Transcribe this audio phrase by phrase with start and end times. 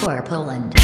[0.00, 0.74] Core Poland.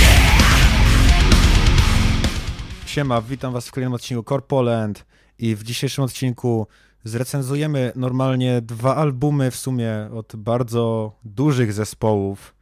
[2.86, 5.06] Siema, witam was w kolejnym odcinku Core Poland
[5.38, 6.66] i w dzisiejszym odcinku
[7.04, 12.54] zrecenzujemy normalnie dwa albumy w sumie od bardzo dużych zespołów,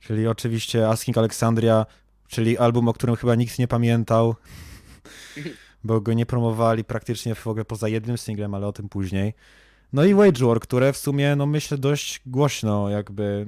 [0.00, 1.86] czyli oczywiście Asking Alexandria,
[2.28, 4.34] czyli album, o którym chyba nikt nie pamiętał,
[5.84, 9.34] bo go nie promowali praktycznie w ogóle poza jednym singlem, ale o tym później.
[9.92, 13.46] No i Wage War, które w sumie, no myślę, dość głośno jakby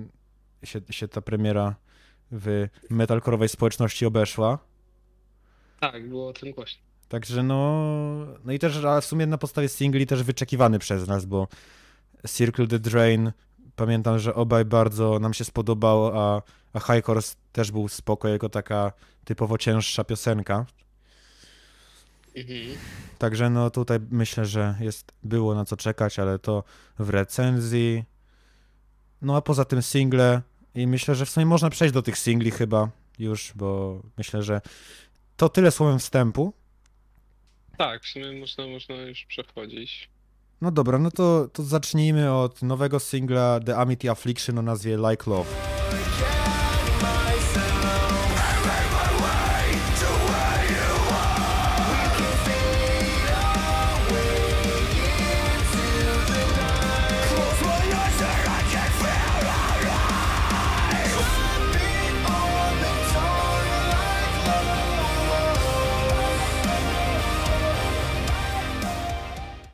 [0.65, 1.86] się, się ta premiera
[2.33, 4.59] w metalkorowej społeczności obeszła.
[5.81, 6.83] Tak, było o tym głośno.
[7.09, 7.87] Także no,
[8.45, 11.49] no i też a w sumie na podstawie singli też wyczekiwany przez nas, bo
[12.29, 13.33] Circle the Drain,
[13.77, 18.49] pamiętam, że obaj bardzo nam się spodobało, a, a High Horse też był spoko, jako
[18.49, 18.93] taka
[19.25, 20.67] typowo cięższa piosenka.
[22.37, 22.79] Mhm.
[23.19, 26.65] Także no tutaj myślę, że jest, było na co czekać, ale to
[26.99, 28.05] w recenzji.
[29.23, 30.43] No a poza tym single
[30.77, 32.89] i myślę, że w sumie można przejść do tych singli chyba
[33.19, 34.61] już, bo myślę, że
[35.37, 36.53] to tyle słowem wstępu.
[37.79, 40.09] Tak, w sumie można, można już przechodzić.
[40.61, 45.31] No dobra, no to, to zacznijmy od nowego singla The Amity Affliction o nazwie Like
[45.31, 45.51] Love.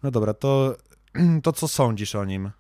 [0.02, 0.76] No dobra, to,
[1.42, 2.50] to co sądzisz o nim?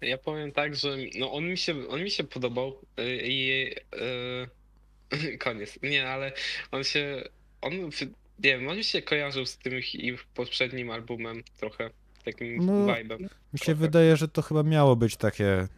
[0.00, 5.38] Ja powiem tak, że no on mi się, on mi się podobał y, i yy,
[5.44, 5.78] koniec.
[5.82, 6.32] Nie, ale
[6.70, 7.22] on się,
[7.60, 11.90] on, nie wiem, on mi się kojarzył z tym ich poprzednim albumem trochę,
[12.24, 13.20] takim No, vibe'em.
[13.20, 13.74] Mi się Trochę.
[13.74, 15.68] wydaje, że to chyba miało być takie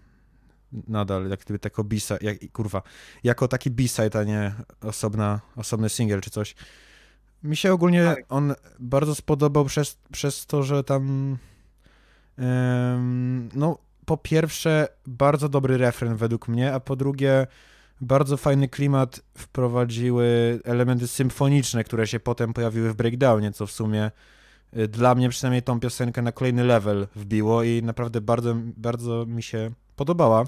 [0.89, 2.83] nadal, jak gdyby tako B-side, jak, kurwa,
[3.25, 6.55] jako taki B-side, a nie osobna, osobny single czy coś.
[7.45, 8.25] Mi się ogólnie Tak.
[8.29, 11.39] on bardzo spodobał przez, przez to, że tam
[13.55, 17.47] no po pierwsze bardzo dobry refren według mnie, a po drugie
[18.01, 24.11] bardzo fajny klimat wprowadziły elementy symfoniczne, które się potem pojawiły w breakdownie, co w sumie
[24.77, 29.43] y, dla mnie przynajmniej tą piosenkę na kolejny level wbiło i naprawdę bardzo, bardzo mi
[29.43, 30.45] się podobała.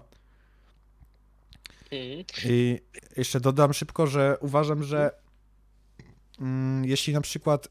[1.93, 2.25] Mhm.
[2.45, 2.81] I
[3.17, 5.11] jeszcze dodam szybko, że uważam, że
[6.83, 7.69] jeśli na przykład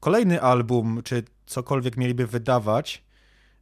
[0.00, 3.02] kolejny album, czy cokolwiek mieliby wydawać,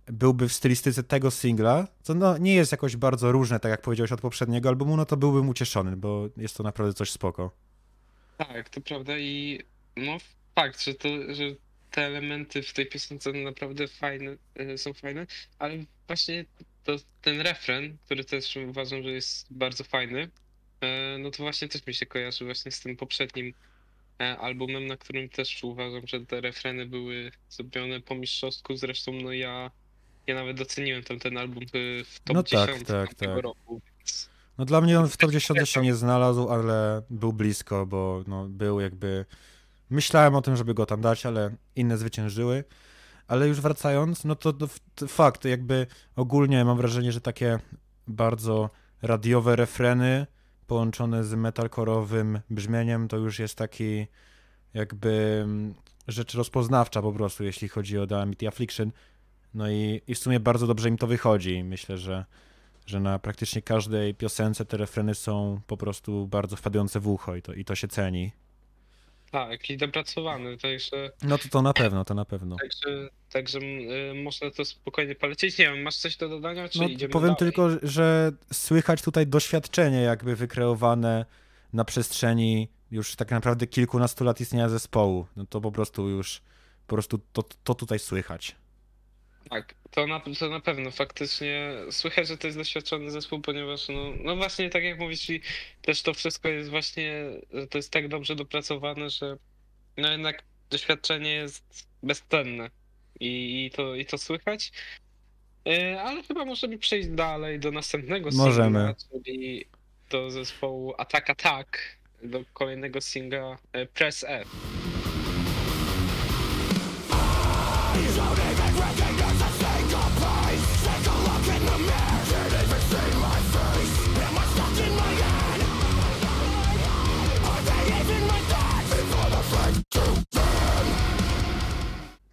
[0.06, 4.12] byłby w stylistyce tego singla, co no, nie jest jakoś bardzo różne, tak jak powiedziałeś
[4.12, 7.50] od poprzedniego albumu, no to byłbym ucieszony, bo jest to naprawdę coś spoko.
[8.36, 9.60] Tak, to prawda i
[9.96, 10.18] no
[10.54, 11.44] fakt, że to, że
[11.90, 15.26] te elementy w tej piosence naprawdę fajne, y, są fajne,
[15.58, 16.44] ale właśnie
[16.84, 20.30] to, ten refren, który też uważam, że jest bardzo fajny,
[20.80, 23.52] e, no to właśnie też mi się kojarzy właśnie z tym poprzednim e,
[24.20, 29.70] albumem, na którym też uważam, że te refreny były zrobione po mistrzowsku, zresztą no ja,
[30.26, 31.64] ja nawet doceniłem tam ten album
[32.04, 33.44] w top No tak, 10 tak, tego tak.
[33.44, 37.86] roku, więc No dla mnie on w top 10 się nie znalazł, ale był blisko,
[37.86, 39.24] bo no, był jakby...
[39.90, 42.64] Myślałem o tym, żeby go tam dać, ale inne zwyciężyły.
[43.28, 44.68] Ale już wracając, no to, to
[45.08, 47.58] fakt, jakby ogólnie mam wrażenie, że takie
[48.08, 48.70] bardzo
[49.02, 50.26] radiowe refreny
[50.70, 54.06] połączone z metalkorowym brzmieniem to już jest taki
[54.74, 55.74] jakby mm,
[56.08, 58.92] rzecz rozpoznawcza po prostu, jeśli chodzi o The Amity Affliction.
[59.54, 61.64] No i, i w sumie bardzo dobrze im to wychodzi.
[61.64, 62.24] Myślę, że
[62.86, 67.42] że na praktycznie każdej piosence te refreny są po prostu bardzo wpadające w ucho i
[67.42, 68.32] to, i to się ceni.
[69.30, 72.56] Tak, i dopracowany, także No to to na pewno, to na pewno.
[72.56, 75.58] Także, także y, można to spokojnie polecieć.
[75.58, 77.38] Nie wiem, masz coś do dodania, czy No, idziemy powiem dalej?
[77.38, 81.24] tylko, że słychać tutaj doświadczenie jakby wykreowane
[81.72, 85.26] na przestrzeni już tak naprawdę kilkunastu lat istnienia zespołu.
[85.36, 86.42] No to po prostu już,
[86.86, 88.56] po prostu to, to tutaj słychać.
[89.50, 94.12] Tak, to na, to na pewno faktycznie słychać, że to jest doświadczony zespół, ponieważ no,
[94.24, 95.40] no właśnie tak jak mówisz, i
[95.82, 99.36] też to wszystko jest właśnie, że to jest tak dobrze dopracowane, że
[99.96, 102.70] no jednak doświadczenie jest bezcenne
[103.20, 104.72] i, i, to, i to słychać.
[105.66, 108.78] E, Ale chyba możemy przejść dalej do następnego Możemy.
[108.78, 108.94] singla,
[109.24, 109.64] czyli
[110.10, 111.78] do zespołu Attack Attack,
[112.22, 114.48] do kolejnego singla e, Press F.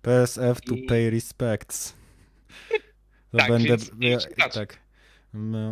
[0.02, 1.94] PSF to I- pay respects.
[3.31, 3.68] To Tak, będę.
[3.68, 4.78] więc ja, tak.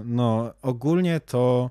[0.05, 1.69] No, ogólnie to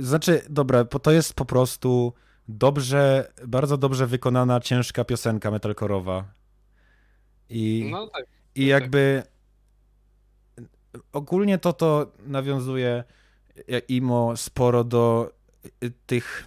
[0.00, 2.12] Znaczy, dobra, bo to jest po prostu
[2.48, 6.24] dobrze, bardzo dobrze wykonana, ciężka piosenka metalkorowa.
[7.50, 8.24] I, No tak.
[8.54, 9.22] i jakby
[11.12, 13.04] ogólnie to to nawiązuje
[13.68, 15.32] jak imo sporo do
[15.84, 16.46] y, tych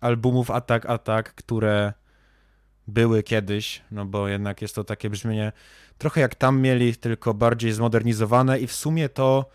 [0.00, 1.92] albumów Atak Atak, które
[2.88, 5.52] były kiedyś, no bo jednak jest to takie brzmienie
[5.98, 9.50] trochę jak tam mieli, tylko bardziej zmodernizowane i w sumie to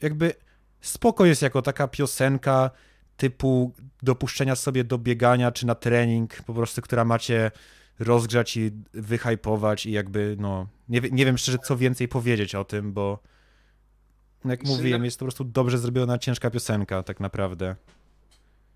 [0.00, 0.32] jakby
[0.80, 2.70] spoko jest jako taka piosenka
[3.16, 7.50] typu dopuszczenia sobie do biegania czy na trening, po prostu, która macie
[7.98, 12.92] rozgrzać i wyhypować i jakby, no, nie, nie wiem szczerze, co więcej powiedzieć o tym,
[12.92, 13.18] bo
[14.44, 17.76] jak mówiłem, jest to po prostu dobrze zrobiona, ciężka piosenka, tak naprawdę.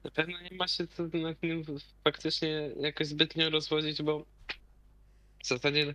[0.09, 1.65] Na pewno nie ma się co nad nim
[2.05, 4.25] faktycznie jakoś zbytnio rozwodzić, bo
[5.43, 5.95] w zasadzie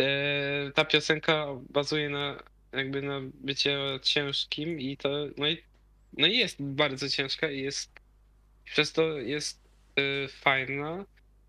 [0.00, 2.42] e, ta piosenka bazuje na
[2.72, 5.62] jakby na bycie ciężkim i to no i,
[6.18, 7.92] no i jest bardzo ciężka i jest
[8.64, 9.60] przez to jest
[9.96, 11.04] e, fajna.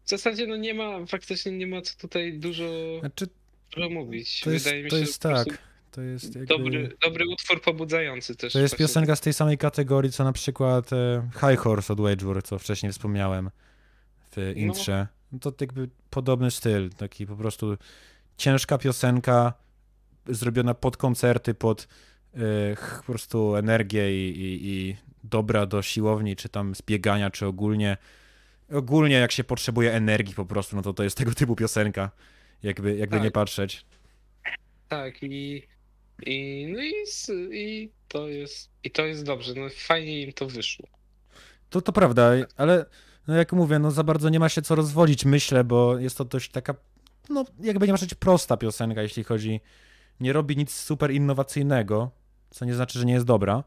[0.06, 3.28] W zasadzie no nie ma, faktycznie nie ma co tutaj dużo, Znaczy,
[3.76, 4.40] dużo mówić.
[4.40, 6.46] to jest, Wydaje mi to się, jest że po prostu tak, to jest jakby...
[6.46, 8.54] Dobry, dobry utwór pobudzający też.
[8.54, 8.86] To jest właśnie.
[8.86, 12.92] piosenka z tej samej kategorii, co na przykład e, High Horse od Wageworth, co wcześniej
[12.92, 13.50] wspomniałem
[14.32, 15.08] w intrze.
[15.32, 17.78] No to jakby podobny styl, taki po prostu
[18.38, 19.54] ciężka piosenka
[20.28, 21.88] zrobiona pod koncerty, pod
[22.34, 22.40] e,
[22.98, 27.98] po prostu energię i, i, i dobra do siłowni, czy tam zbiegania, czy ogólnie.
[28.74, 32.12] Ogólnie jak się potrzebuje energii po prostu, no to to jest tego typu piosenka,
[32.64, 33.24] jakby, jakby Tak.
[33.24, 33.86] nie patrzeć.
[34.88, 35.68] Tak, i,
[36.22, 36.94] i no i,
[37.52, 39.54] i to jest i to jest dobrze.
[39.56, 40.88] No fajnie im to wyszło.
[41.70, 42.86] To, to prawda, ale
[43.28, 46.26] no jak mówię, no za bardzo nie ma się co rozwodzić, myślę, bo jest to
[46.26, 46.76] dość taka,
[47.30, 49.62] no jakby nie ma rzecz prosta piosenka, jeśli chodzi,
[50.20, 52.12] nie robi nic super innowacyjnego,
[52.50, 53.64] co nie znaczy, że nie jest dobra,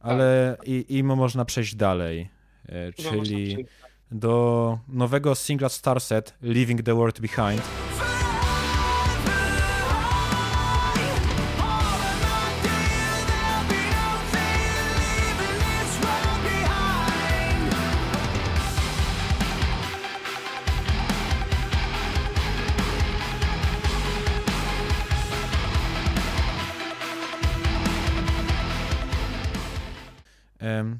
[0.00, 2.30] ale i, i można przejść dalej,
[2.68, 3.70] e, można czyli przyjść.
[4.10, 7.62] do nowego singla Starset, Leaving the World Behind.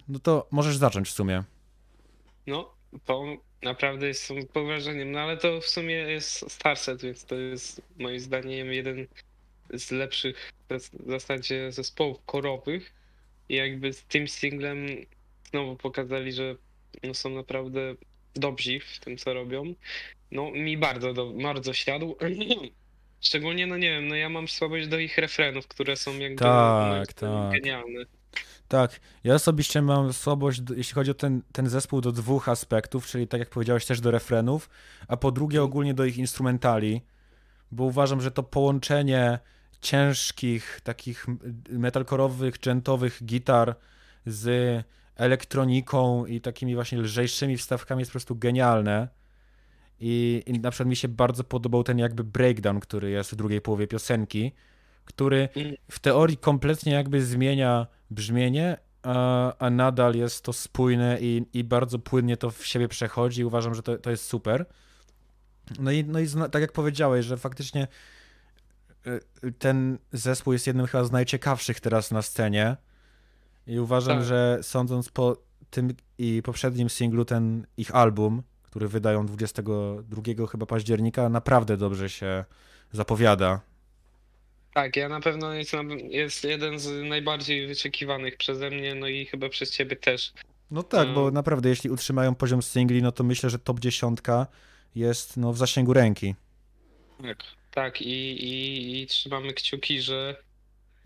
[0.09, 1.43] No to możesz zacząć w sumie.
[2.47, 2.75] No,
[3.05, 3.25] to
[3.63, 5.13] naprawdę jest pod wrażeniem.
[5.13, 9.07] No ale to w sumie jest Starset, więc to jest moim zdaniem jeden
[9.75, 12.93] z lepszych w zasadzie zespołów korowych.
[13.49, 14.87] I jakby z tym singlem
[15.51, 16.57] znowu pokazali, że
[17.03, 17.95] no, są naprawdę
[18.35, 19.75] dobrzy w tym, co robią.
[20.31, 22.17] No mi bardzo, do, bardzo siadł.
[23.21, 27.13] Szczególnie, no nie wiem, no ja mam słabość do ich refrenów, które są jakby Tak,
[27.13, 27.53] zdaniem tak.
[27.53, 28.05] genialne.
[28.69, 33.29] Tak, ja osobiście mam słabość, jeśli chodzi o ten, ten zespół, do dwóch aspektów, czyli
[33.29, 34.71] tak jak powiedziałeś, też do refrenów,
[35.09, 37.03] a po drugie ogólnie do ich instrumentali,
[37.73, 39.39] bo uważam, że to połączenie
[39.81, 41.27] ciężkich, takich
[41.71, 43.77] metalkorowych, dżentowych gitar
[44.27, 44.85] z
[45.17, 49.09] elektroniką i takimi właśnie lżejszymi wstawkami jest po prostu genialne.
[50.01, 53.61] I, I na przykład mi się bardzo podobał ten jakby breakdown, który jest w drugiej
[53.61, 54.53] połowie piosenki,
[55.07, 55.49] który
[55.91, 61.99] w teorii kompletnie jakby zmienia brzmienie, a, a nadal jest to spójne i, i bardzo
[61.99, 63.45] płynnie to w siebie przechodzi.
[63.45, 64.67] Uważam, że to, to jest super.
[65.79, 67.89] No i, no i tak jak powiedziałeś, że faktycznie
[69.45, 72.77] y, ten zespół jest jednym chyba z najciekawszych teraz na scenie
[73.67, 74.27] i uważam, Tak.
[74.27, 75.37] że sądząc po
[75.71, 82.45] tym i poprzednim singlu, ten ich album, który wydają 22 chyba października, naprawdę dobrze się
[82.93, 83.61] zapowiada.
[84.77, 85.73] Tak, ja na pewno jest,
[86.09, 90.33] jest jeden z najbardziej wyczekiwanych przeze mnie, no i chyba przez ciebie też.
[90.71, 91.35] No tak, bo Mm.
[91.35, 94.19] naprawdę jeśli utrzymają poziom singli, no to myślę, że top 10
[94.95, 96.35] jest no, w zasięgu ręki.
[97.23, 97.39] Tak.
[97.71, 100.37] Tak, i, i, i trzymamy kciuki, że,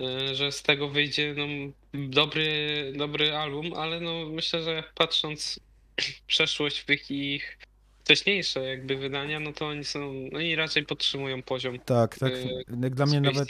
[0.00, 1.46] e, że z tego wyjdzie no,
[1.94, 5.60] dobry, dobry album, ale no myślę, że patrząc
[6.00, 7.58] w przeszłość w ich
[8.10, 11.78] wcześniejsze jakby wydania, no to oni są, no i raczej podtrzymują poziom.
[11.78, 12.32] Tak, tak.
[12.32, 13.48] Yy, Jak dla mnie nawet,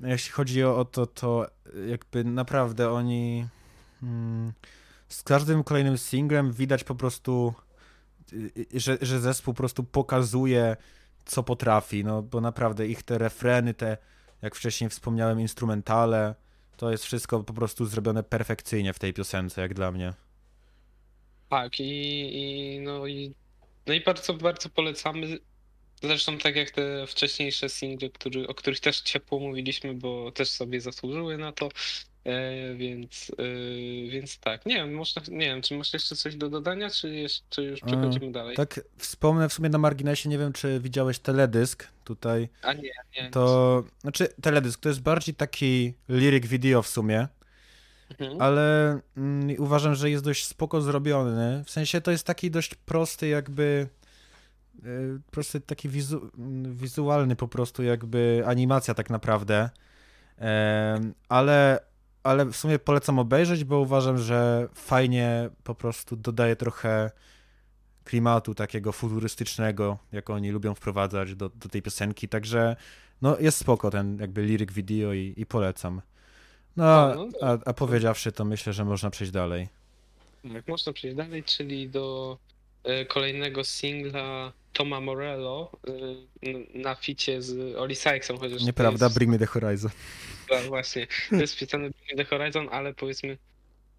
[0.00, 1.46] jeśli chodzi o, o to, to
[1.88, 3.46] jakby naprawdę oni
[4.02, 4.52] mm,
[5.08, 7.54] z każdym kolejnym singlem widać po prostu,
[8.32, 10.76] y, y, że, że zespół po prostu pokazuje,
[11.24, 13.96] co potrafi, no bo naprawdę ich te refreny, te,
[14.42, 16.34] jak wcześniej wspomniałem, instrumentale,
[16.76, 20.12] to jest wszystko po prostu zrobione perfekcyjnie w tej piosence, jak dla mnie.
[21.48, 23.34] Tak, i, i no i
[23.86, 25.38] no i bardzo, bardzo polecamy.
[26.02, 30.80] Zresztą tak jak te wcześniejsze single, który, o których też ciepło mówiliśmy, bo też sobie
[30.80, 31.68] zasłużyły na to.
[32.24, 34.66] E, więc, e, więc tak.
[34.66, 37.80] Nie wiem, można, nie wiem, czy masz jeszcze coś do dodania, czy, jeszcze, czy już
[37.80, 38.56] przechodzimy dalej?
[38.56, 42.48] Tak, wspomnę w sumie na marginesie, nie wiem, czy widziałeś teledysk tutaj.
[42.62, 43.30] A nie, nie.
[43.30, 47.28] To, znaczy, teledysk to jest bardziej taki lyric video w sumie,
[48.20, 48.42] Mhm.
[48.42, 51.62] ale mm, uważam, że jest dość spoko zrobiony.
[51.64, 53.88] W sensie to jest taki dość prosty jakby,
[54.84, 59.70] y, prosty taki wizu, mm, wizualny po prostu jakby animacja tak naprawdę.
[61.28, 61.80] Ale,
[62.22, 67.10] ale w sumie polecam obejrzeć, bo uważam, że fajnie po prostu dodaje trochę
[68.04, 72.76] klimatu takiego futurystycznego, jak oni lubią wprowadzać do, do tej piosenki, także
[73.22, 76.02] no jest spoko ten jakby lyric video i, i polecam.
[76.76, 79.68] No, A, no a, a powiedziawszy, to myślę, że można przejść dalej.
[80.44, 82.38] Jak można przejść dalej, czyli do
[82.84, 89.32] e, kolejnego singla Toma Morello e, na ficie z Oli Sykesem, chociaż Nieprawda, jest, Bring
[89.32, 89.90] Me The Horizon.
[90.48, 93.38] tak, właśnie, to jest wpisane w The Horizon, ale powiedzmy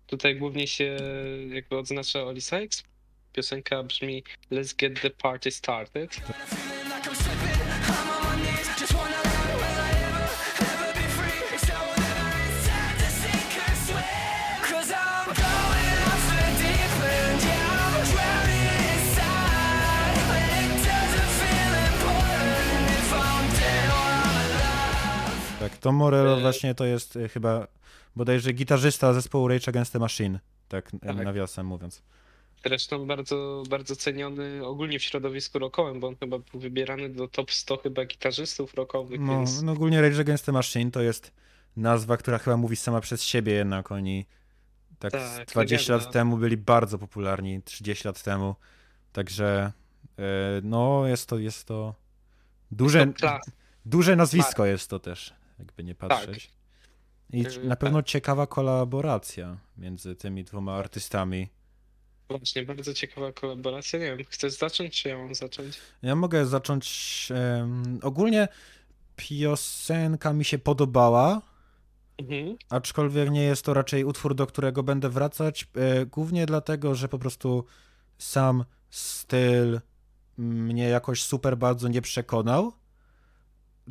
[0.07, 0.97] tutaj głównie się
[1.49, 2.83] jakby odznacza Oli Sykes.
[3.33, 6.21] Piosenka brzmi Let's get the party started.
[25.83, 27.67] Tom Morello E, właśnie to jest y, chyba
[28.15, 31.15] bodajże gitarzysta zespołu Rage Against the Machine, tak, y, Tak.
[31.17, 32.01] nawiasem mówiąc.
[32.65, 37.51] Zresztą bardzo, bardzo ceniony ogólnie w środowisku rockowym, bo on chyba był wybierany do top
[37.51, 41.31] 100 chyba gitarzystów rockowych, No, więc no ogólnie Rage Against the Machine to jest
[41.77, 44.25] nazwa, która chyba mówi sama przez siebie jednak, oni
[44.99, 46.05] tak, Tak, 20 legenda.
[46.05, 48.55] lat temu byli bardzo popularni, 30 lat temu,
[49.13, 49.71] także
[50.19, 50.21] y,
[50.63, 51.95] no jest to, jest to
[52.71, 53.39] duże, to
[53.85, 55.33] duże nazwisko jest to też,
[55.65, 56.51] jakby nie patrzeć.
[57.29, 61.49] I Y, na pewno ciekawa kolaboracja między tymi dwoma artystami.
[62.29, 63.99] Właśnie, bardzo ciekawa kolaboracja.
[63.99, 65.79] Nie wiem, chcesz zacząć, czy ja mam zacząć?
[66.01, 67.27] Ja mogę zacząć.
[67.35, 68.47] em, ogólnie
[69.15, 71.41] piosenka mi się podobała,
[72.17, 72.55] Mhm.
[72.69, 75.67] aczkolwiek nie jest to raczej utwór, do którego będę wracać.
[75.75, 77.65] E, głównie dlatego, że po prostu
[78.17, 79.79] sam styl
[80.37, 82.73] mnie jakoś super bardzo nie przekonał.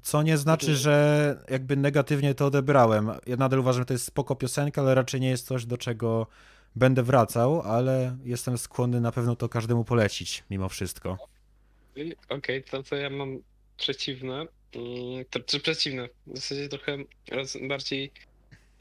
[0.03, 3.11] Co nie znaczy, że jakby negatywnie to odebrałem.
[3.27, 6.27] Ja nadal uważam, że to jest spoko piosenka, ale raczej nie jest coś, do czego
[6.77, 11.19] będę wracał, ale jestem skłonny na pewno to każdemu polecić, mimo wszystko.
[12.29, 13.39] Okej, to, to ja mam
[13.77, 14.35] przeciwne.
[14.75, 16.09] Mm, To, czy przeciwne?
[16.27, 16.97] W zasadzie trochę
[17.69, 18.13] bardziej.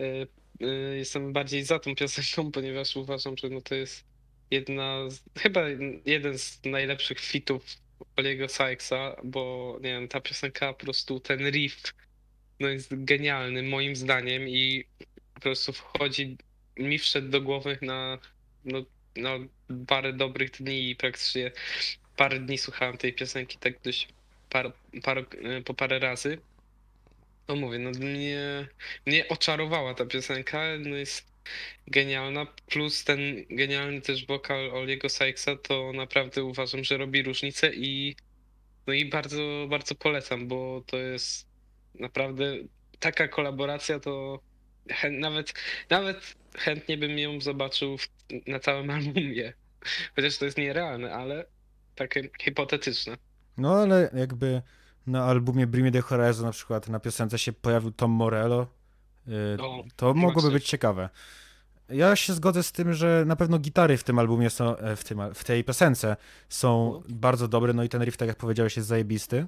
[0.02, 0.28] y,
[0.66, 4.04] y, jestem bardziej za tą piosenką, ponieważ uważam, że no to jest
[4.52, 5.62] jedna z, chyba
[6.06, 7.66] jeden z najlepszych fitów
[8.16, 11.94] Oliego Sykesa, bo nie wiem, ta piosenka po prostu ten riff
[12.60, 14.86] no jest genialny moim zdaniem i
[15.34, 16.38] po prostu wchodzi,
[16.78, 18.18] mi wszedł do głowy na,
[18.66, 19.30] no, na
[19.88, 21.52] parę dobrych dni i praktycznie
[22.16, 24.08] parę dni słuchałem tej piosenki tak dość
[24.50, 25.26] par, par,
[25.66, 26.38] po parę razy.
[27.48, 28.68] No mówię, no mnie,
[29.06, 31.31] mnie oczarowała ta piosenka, no jest
[31.88, 33.20] genialna, plus ten
[33.50, 38.16] genialny też wokal Oliego Sykesa, to naprawdę uważam, że robi różnicę i
[38.88, 41.48] no i bardzo, bardzo polecam, bo to jest
[42.00, 42.56] naprawdę
[43.00, 44.40] taka kolaboracja, to
[45.12, 45.54] nawet,
[45.90, 48.08] nawet chętnie bym ją zobaczył w,
[48.48, 49.54] na całym albumie.
[50.16, 51.46] Chociaż to jest nierealne, ale
[51.96, 53.18] takie hipotetyczne.
[53.58, 54.62] No ale jakby
[55.08, 58.68] na albumie Bring Me The Horizon na przykład na piosence się pojawił Tom Morello,
[59.28, 61.10] y, O, to mogłoby być ciekawe.
[61.90, 65.04] Ja się zgodzę z tym, że na pewno gitary w tym albumie są, e, w,
[65.04, 66.16] tym, w tej piosence
[66.50, 67.20] są Mhm.
[67.20, 69.48] bardzo dobre, no i ten riff, tak jak powiedziałeś, jest zajebisty.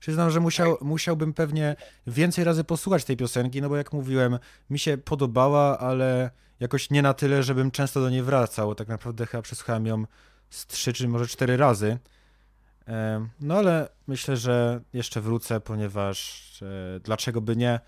[0.00, 4.38] Przyznam, że musiał, musiałbym pewnie więcej razy posłuchać tej piosenki, no bo jak mówiłem,
[4.70, 8.74] mi się podobała, ale jakoś nie na tyle, żebym często do niej wracał.
[8.74, 10.04] Tak naprawdę chyba przesłuchałem ją
[10.50, 11.98] z trzy czy może cztery razy.
[12.86, 17.80] Em, No ale myślę, że jeszcze wrócę, ponieważ e, dlaczego by nie?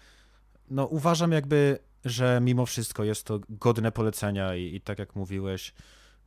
[0.72, 5.72] No uważam jakby, że mimo wszystko jest to godne polecenia i, i tak jak mówiłeś,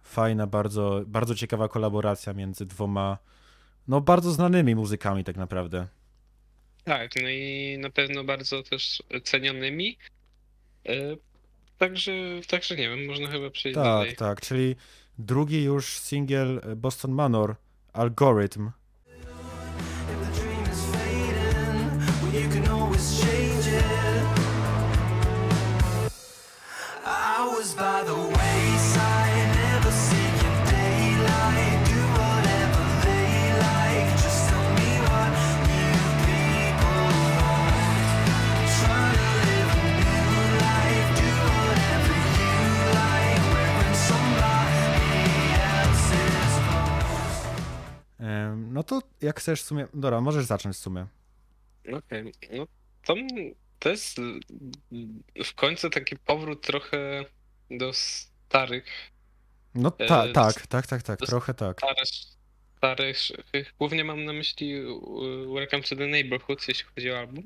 [0.01, 3.17] fajna, bardzo, bardzo ciekawa kolaboracja między dwoma,
[3.87, 5.87] no bardzo znanymi muzykami tak naprawdę.
[6.83, 9.97] Tak, no i na pewno bardzo też cenionymi.
[10.85, 10.91] E,
[11.77, 12.11] Także,
[12.47, 14.15] także nie wiem, można chyba przejść Tak, dalej.
[14.15, 14.75] tak, czyli
[15.17, 17.55] drugi już singiel Boston Manor,
[17.93, 18.69] Algorithm.
[19.07, 22.01] If the dream is fading,
[22.33, 23.54] well, you can always change
[27.77, 29.91] by the wayside, never
[30.71, 31.79] daylight.
[31.87, 32.01] Do
[33.05, 35.33] they like, just tell me what
[36.25, 37.09] people
[40.65, 41.07] like,
[48.73, 49.87] No to jak chcesz w sumie.
[49.93, 51.05] Dobra, możesz zacząć w sumie.
[51.97, 52.65] Okej, no
[53.05, 53.27] to, m-
[53.79, 54.17] to jest
[55.45, 57.25] w końcu taki powrót trochę
[57.71, 58.85] do starych,
[59.75, 61.81] No ta, E, tak, tak, tak, tak, trochę tak.
[62.77, 64.85] starych, starych, głównie mam na myśli y,
[65.55, 67.43] Welcome to the Neighborhood, jeśli chodzi o album.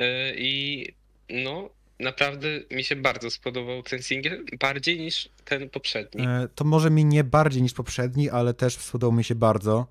[0.00, 0.86] Y, I
[1.30, 6.26] no, naprawdę mi się bardzo spodobał ten singiel, bardziej niż ten poprzedni.
[6.26, 9.86] E, To może mi nie bardziej niż poprzedni, ale też spodobał mi się bardzo.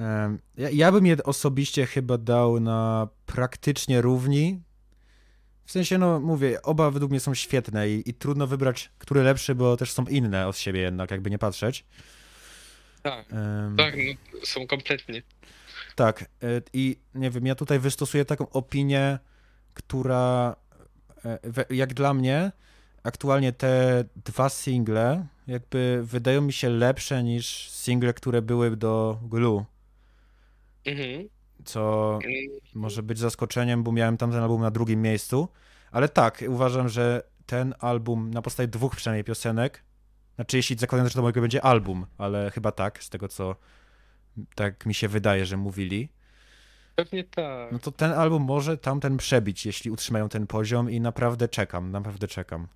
[0.00, 4.60] Em, Ja, ja bym je osobiście chyba dał na praktycznie równi.
[5.64, 9.54] W sensie, no mówię, oba według mnie są świetne i, i trudno wybrać, który lepszy,
[9.54, 11.84] bo też są inne od siebie jednak, jakby nie patrzeć.
[13.02, 15.22] Tak, Em, tak, no, są kompletnie.
[15.94, 16.26] Tak, e,
[16.72, 19.18] i nie wiem, ja tutaj wystosuję taką opinię,
[19.74, 20.56] która
[21.24, 21.38] e,
[21.70, 22.52] jak dla mnie
[23.02, 29.64] aktualnie te dwa single jakby wydają mi się lepsze niż single, które były do Glue,
[30.84, 31.28] Mhm.
[31.64, 35.48] Co Mm, może być zaskoczeniem, bo miałem tam ten album na drugim miejscu,
[35.92, 39.84] ale tak, uważam, że ten album na podstawie dwóch przynajmniej piosenek,
[40.34, 43.56] znaczy jeśli zakładam, że to mogę będzie album, ale chyba tak, z tego co
[44.54, 46.08] tak mi się wydaje, że mówili,
[46.96, 47.72] Pewnie tak.
[47.72, 52.28] No to ten album może tamten przebić, jeśli utrzymają ten poziom i naprawdę czekam, naprawdę
[52.28, 52.68] czekam.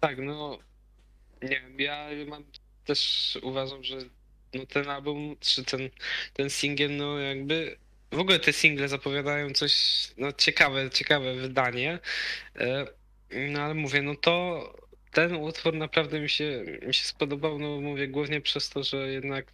[0.00, 0.58] Tak, no
[1.42, 2.44] nie wiem, ja mam
[2.84, 3.96] też uważam, że
[4.54, 5.90] no ten album, czy ten,
[6.32, 7.78] ten singiel, no jakby
[8.12, 9.72] w ogóle te single zapowiadają coś,
[10.16, 11.98] no ciekawe, ciekawe wydanie.
[12.56, 12.86] E,
[13.52, 14.62] No ale mówię, no to
[15.12, 19.52] ten utwór naprawdę mi się, mi się spodobał, no mówię głównie przez to, że jednak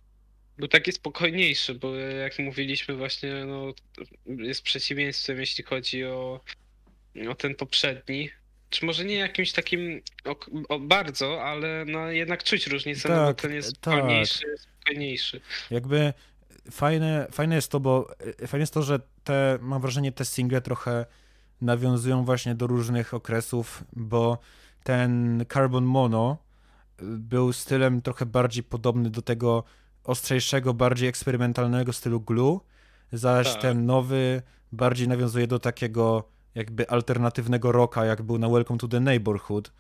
[0.58, 3.74] był taki spokojniejszy, bo jak mówiliśmy właśnie, no
[4.26, 6.40] jest przeciwieństwem, jeśli chodzi o,
[7.30, 8.30] o ten poprzedni.
[8.74, 10.36] Czy może nie jakimś takim o,
[10.68, 13.94] o bardzo, ale no jednak czuć różnicę, no bo Tak, ten jest tak.
[13.94, 15.40] spokojniejszy, spokojniejszy.
[15.70, 16.12] Jakby
[16.70, 20.60] fajne, fajne jest to, bo e, fajne jest to, że te, mam wrażenie, te single
[20.60, 21.06] trochę
[21.60, 24.38] nawiązują właśnie do różnych okresów, bo
[24.82, 26.36] ten Carbon Mono
[27.02, 29.64] y, był stylem trochę bardziej podobny do tego
[30.04, 32.60] ostrzejszego, bardziej eksperymentalnego stylu Glue,
[33.12, 33.62] zaś Tak.
[33.62, 39.00] ten nowy bardziej nawiązuje do takiego jakby alternatywnego rocka, jak był na Welcome to the
[39.00, 39.72] Neighborhood.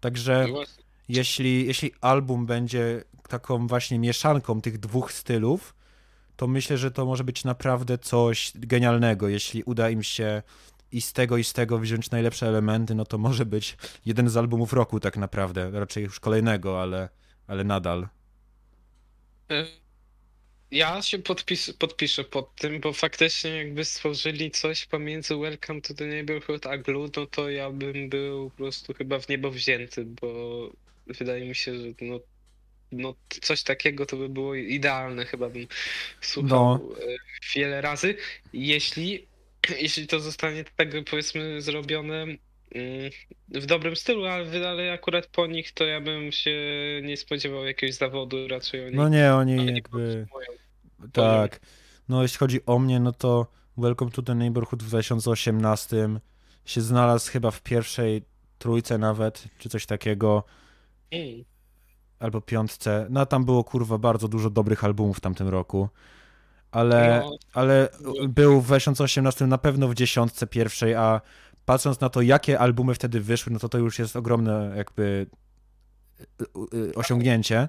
[0.00, 0.64] Także No
[1.08, 5.74] jeśli, jeśli album będzie taką właśnie mieszanką tych dwóch stylów,
[6.36, 9.28] to myślę, że to może być naprawdę coś genialnego.
[9.28, 10.42] Jeśli uda im się
[10.92, 13.76] i z tego, i z tego wziąć najlepsze elementy, no to może być
[14.06, 15.70] jeden z albumów roku tak naprawdę.
[15.70, 17.08] Raczej już kolejnego, ale,
[17.46, 18.08] ale nadal.
[20.70, 26.06] Ja się podpis, podpiszę pod tym, bo faktycznie jakby stworzyli coś pomiędzy Welcome to the
[26.06, 30.70] Neighborhood a Glue, no to ja bym był po prostu chyba w niebo wzięty, bo
[31.06, 32.20] wydaje mi się, że no,
[32.92, 35.66] no coś takiego to by było idealne, chyba bym
[36.20, 37.16] słuchał e,
[37.54, 38.16] wiele razy.
[38.52, 39.26] Jeśli,
[39.80, 42.26] jeśli to zostanie tak powiedzmy zrobione
[43.48, 46.50] w dobrym stylu, ale, ale akurat po nich to ja bym się
[47.02, 49.80] nie spodziewał jakiegoś zawodu, raczej oni No nie, oni jakby...
[49.80, 50.46] podtrzymują.
[51.12, 51.60] Tak.
[52.08, 56.08] No jeśli chodzi o mnie, no to Welcome to the Neighborhood w 2018
[56.64, 58.22] się znalazł chyba w pierwszej
[58.58, 60.44] trójce nawet, czy coś takiego.
[61.10, 61.44] Mm.
[62.18, 63.06] albo piątce.
[63.10, 65.88] No tam było kurwa bardzo dużo dobrych albumów w tamtym roku.
[66.70, 67.36] Ale, No.
[67.52, 67.88] ale
[68.28, 71.20] był w 2018 na pewno w dziesiątce pierwszej, a
[71.68, 75.26] patrząc na to, jakie albumy wtedy wyszły, no to to już jest ogromne jakby
[76.20, 77.68] y, y, osiągnięcie.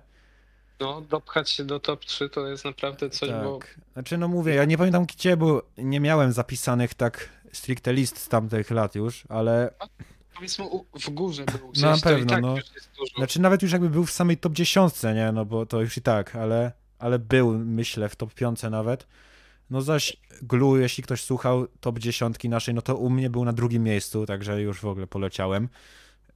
[0.80, 3.80] No, dopchać się do top 3 to jest naprawdę coś, bo Tak.
[3.94, 8.28] Znaczy, no mówię, ja nie pamiętam gdzie, bo nie miałem zapisanych tak stricte list z
[8.28, 9.74] tamtych lat już, ale
[10.36, 10.66] powiedzmy
[11.00, 12.56] w górze był gdzieś, na i pewno, tak no.
[13.18, 16.02] Znaczy nawet już jakby był w samej top 10, nie, no bo to już i
[16.02, 19.08] tak, ale, ale był, myślę, w top 5 nawet.
[19.70, 23.54] No zaś Glue, jeśli ktoś słuchał top 10 naszej, no to u mnie był na
[23.54, 25.70] drugim miejscu, także już w ogóle poleciałem.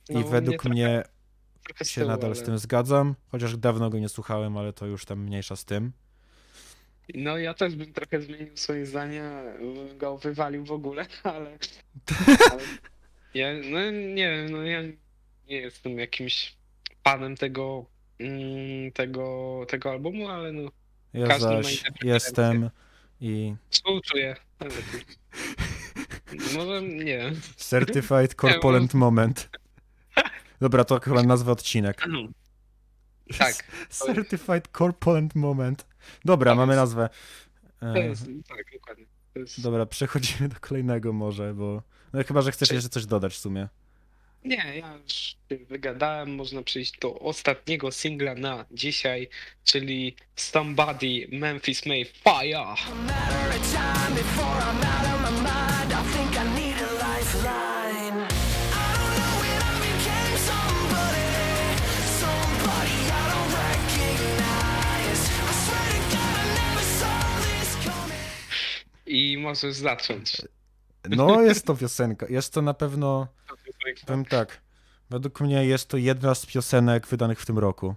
[0.10, 1.04] I No, mnie według trochę- mnie
[1.64, 2.36] Trochę z się tyłu, nadal ale...
[2.36, 5.92] z tym zgadzam, chociaż dawno go nie słuchałem, ale to już tam mniejsza z tym.
[7.16, 9.44] No ja też bym trochę zmienił swoje zdania,
[9.98, 11.58] go wywalił w ogóle, ale...
[12.52, 12.62] ale
[13.34, 14.82] ja, no nie wiem, no ja
[15.50, 16.56] nie jestem jakimś
[17.04, 17.86] panem tego,
[18.20, 20.72] mm, tego, tego albumu, ale no
[21.14, 22.70] Ja zaś preferencje.
[23.22, 24.36] I współczuję.
[26.56, 27.42] Może nie wiem.
[27.58, 29.50] Certified Corpulent Moment.
[30.62, 32.02] Dobra, to chyba nazwę odcinek.
[33.38, 33.56] Tak,
[33.90, 35.88] Certified Corpulent Moment.
[36.26, 37.10] Dobra, To mamy jest- nazwę.
[37.82, 39.06] E, to jest, tak, dokładnie.
[39.36, 39.62] Jest...
[39.62, 41.84] Dobra, przechodzimy do kolejnego może, bo...
[42.14, 43.68] No chyba, że chcesz jeszcze coś dodać w sumie.
[44.46, 45.36] Nie, ja już
[45.70, 46.36] wygadałem.
[46.36, 49.30] Można przejść do ostatniego singla na dzisiaj,
[49.64, 52.76] czyli Somebody Memphis May Fire.
[69.06, 70.32] I możesz zacząć.
[71.10, 72.26] No, jest to piosenka.
[72.30, 73.28] Jest to na pewno,
[74.06, 74.62] powiem tak,
[75.10, 77.96] według mnie jest to jedna z piosenek wydanych w tym roku.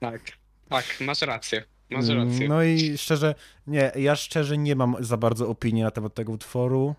[0.00, 0.20] Tak,
[0.68, 1.64] tak, masz rację.
[1.90, 2.48] Masz rację.
[2.48, 3.34] No i szczerze,
[3.66, 6.94] nie, ja szczerze nie mam za bardzo opinii na temat tego utworu,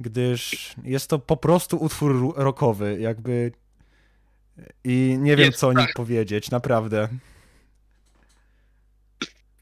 [0.00, 3.52] gdyż jest to po prostu utwór rockowy, jakby
[4.84, 5.94] i nie wiem, Jest, co o nim tak.
[5.94, 7.08] powiedzieć, naprawdę.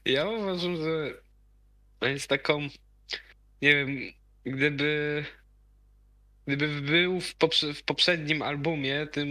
[0.05, 1.11] Ja uważam, że
[2.09, 2.61] jest taką,
[3.61, 3.97] nie wiem,
[4.45, 5.25] gdyby,
[6.47, 9.27] gdyby był w, poprze, w poprzednim albumie, tym,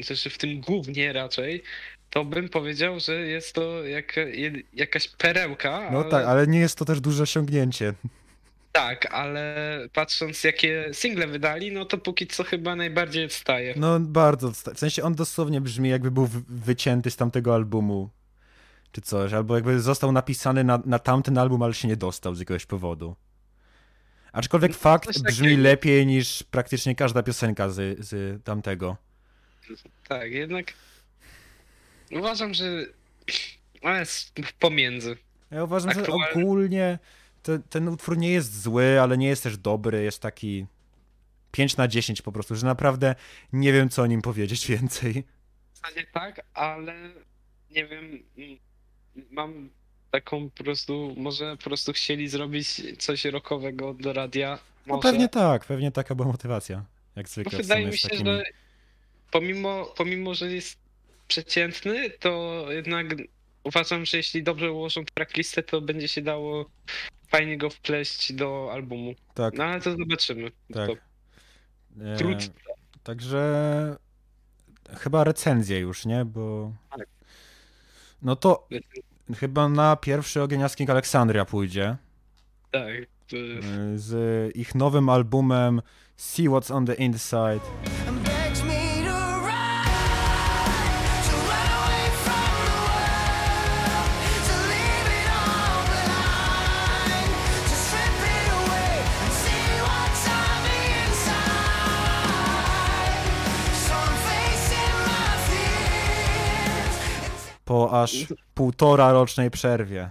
[0.00, 1.62] znaczy w tym głównie raczej,
[2.10, 4.16] to bym powiedział, że jest to jak,
[4.72, 5.88] jakaś perełka.
[5.92, 7.94] No ale, tak, ale nie jest to też duże osiągnięcie.
[8.72, 9.54] tak, ale
[9.92, 13.74] patrząc jakie single wydali, no to póki co chyba najbardziej odstaje.
[13.76, 18.10] No bardzo, w sensie on dosłownie brzmi jakby był wy- wycięty z tamtego albumu,
[18.92, 22.38] czy coś, albo jakby został napisany na, na tamten album, ale się nie dostał z
[22.38, 23.16] jakiegoś powodu.
[24.32, 25.62] Aczkolwiek No, fakt brzmi takiego.
[25.62, 28.96] lepiej niż praktycznie każda piosenka z, z tamtego.
[30.08, 30.72] Tak, jednak
[32.12, 32.64] uważam, że
[33.82, 35.16] on jest pomiędzy.
[35.50, 36.98] Ja uważam, że Aktualnie- ogólnie
[37.42, 40.66] te, ten utwór nie jest zły, ale nie jest też dobry, jest taki
[41.52, 43.14] 5 na 10 po prostu, że naprawdę
[43.52, 45.24] nie wiem, co o nim powiedzieć więcej.
[45.74, 46.94] W zasadzie tak, ale
[47.70, 48.58] nie wiem, mm,
[49.30, 49.70] mam
[50.10, 54.58] taką po prostu, może po prostu chcieli zrobić coś rockowego do radia.
[54.86, 55.08] No Może.
[55.08, 56.84] pewnie tak, pewnie taka była motywacja,
[57.16, 58.24] jak Bo zwykle w wydaje sumie mi się, takimi...
[58.30, 58.42] że
[59.30, 60.78] pomimo, pomimo, że jest
[61.28, 63.06] przeciętny, to jednak
[63.64, 66.70] uważam, że jeśli dobrze ułożą tracklistę, to będzie się dało
[67.28, 69.14] fajnie go wpleść do albumu.
[69.34, 70.50] Tak, No ale to zobaczymy.
[70.74, 70.86] tak.
[70.88, 70.96] To
[72.04, 72.50] E, wkrótce.
[73.02, 73.96] Także
[74.98, 76.24] chyba recenzję już, nie?
[76.24, 76.72] Bo.
[76.90, 77.06] Tak.
[78.22, 78.68] No to
[79.34, 81.96] chyba na pierwszy ogień Asking Aleksandria pójdzie.
[82.70, 82.82] Tak.
[83.30, 84.16] to- e, Z
[84.56, 85.82] ich nowym albumem
[86.16, 87.60] See What's on the Inside.
[107.70, 110.10] Po aż półtora rocznej przerwie.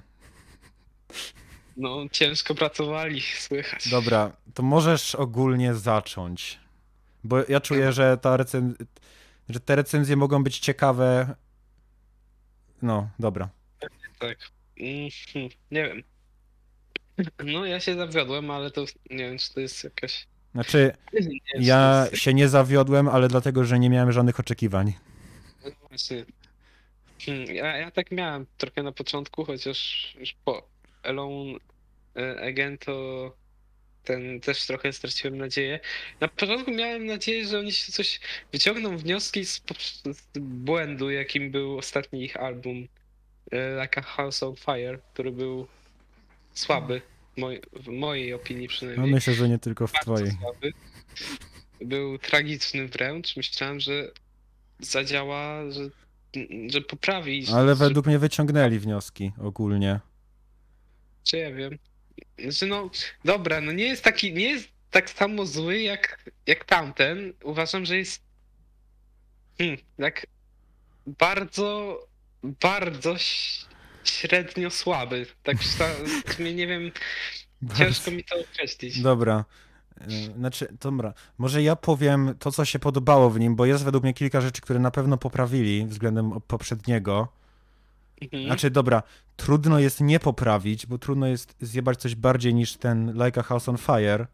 [1.77, 3.89] No, ciężko pracowali, słychać.
[3.89, 6.59] Dobra, to możesz ogólnie zacząć.
[7.23, 8.75] Bo ja czuję, że, ta recen...
[9.49, 11.35] że te recenzje mogą być ciekawe.
[12.81, 13.49] No, dobra.
[14.19, 14.37] Tak.
[14.77, 16.03] Mhm, Nie wiem.
[17.43, 20.27] No, ja się zawiodłem, ale to nie wiem, czy to jest jakaś.
[20.51, 20.91] Znaczy,
[21.59, 24.93] ja się nie zawiodłem, ale dlatego, że nie miałem żadnych oczekiwań.
[25.65, 26.25] no Właśnie.
[27.25, 30.67] Hmm, Ja, ja tak miałem trochę na początku, chociaż już po
[31.03, 31.59] Alone
[32.15, 33.35] e, Again to
[34.03, 35.79] ten też trochę straciłem nadzieję.
[36.19, 38.19] Na początku miałem nadzieję, że oni się coś
[38.51, 39.61] wyciągną wnioski z,
[40.05, 42.87] z błędu, jakim był ostatni ich album
[43.51, 45.67] e, Like a House on Fire, który był
[46.53, 47.01] słaby,
[47.35, 49.11] w, moj, w mojej opinii No przynajmniej.
[49.11, 50.31] myślę, że nie tylko w twojej.
[50.41, 50.71] słaby.
[51.81, 53.35] Był tragiczny wręcz.
[53.37, 54.11] Myślałem, że
[54.79, 55.89] zadziała, że,
[56.67, 57.45] że poprawi.
[57.53, 59.99] Ale że, według mnie wyciągnęli wnioski ogólnie.
[61.23, 61.77] Czy ja wiem.
[62.39, 62.89] Znaczy no,
[63.25, 67.33] dobra, no nie jest taki, nie jest tak samo zły jak, jak tamten.
[67.43, 68.21] Uważam, że jest
[69.57, 70.27] hmm, tak
[71.07, 71.99] bardzo,
[72.43, 73.15] bardzo
[74.03, 75.25] średnio słaby.
[75.43, 76.91] Tak w sumie nie wiem,
[77.77, 79.01] ciężko mi to określić.
[79.01, 79.45] Dobra.
[80.01, 84.03] E, Znaczy, dobra, może ja powiem to, co się podobało w nim, bo jest według
[84.03, 87.27] mnie kilka rzeczy, które na pewno poprawili względem poprzedniego.
[88.21, 88.45] Mhm.
[88.45, 89.03] Znaczy, dobra,
[89.37, 93.69] trudno jest nie poprawić, bo trudno jest zjebać coś bardziej niż ten Like a House
[93.69, 94.27] on Fire,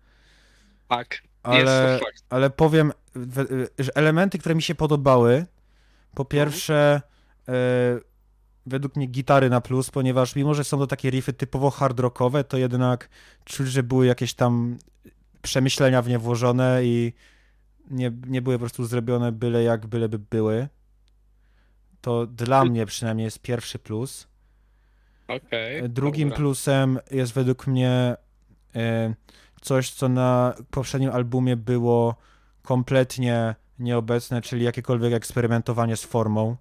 [0.90, 2.00] tak, ale,
[2.30, 3.46] ale powiem, we-
[3.80, 5.46] że elementy, które mi się podobały,
[6.16, 7.02] po pierwsze,
[7.48, 7.52] e,
[8.66, 12.44] według mnie gitary na plus, ponieważ mimo, że są to takie riffy typowo hard rockowe,
[12.44, 13.10] to jednak
[13.46, 14.78] czuć, że były jakieś tam
[15.46, 17.14] przemyślenia w nie włożone i
[17.92, 20.68] nie, nie były po prostu zrobione byle jak, byle by były.
[22.02, 24.28] To dla mnie przynajmniej jest pierwszy plus.
[25.28, 25.90] Okej.
[25.90, 26.38] Drugim dobra.
[26.38, 28.16] plusem jest według mnie
[28.76, 29.14] e,
[29.62, 32.16] coś, co na poprzednim albumie było
[32.62, 36.56] kompletnie nieobecne, czyli jakiekolwiek eksperymentowanie z formą.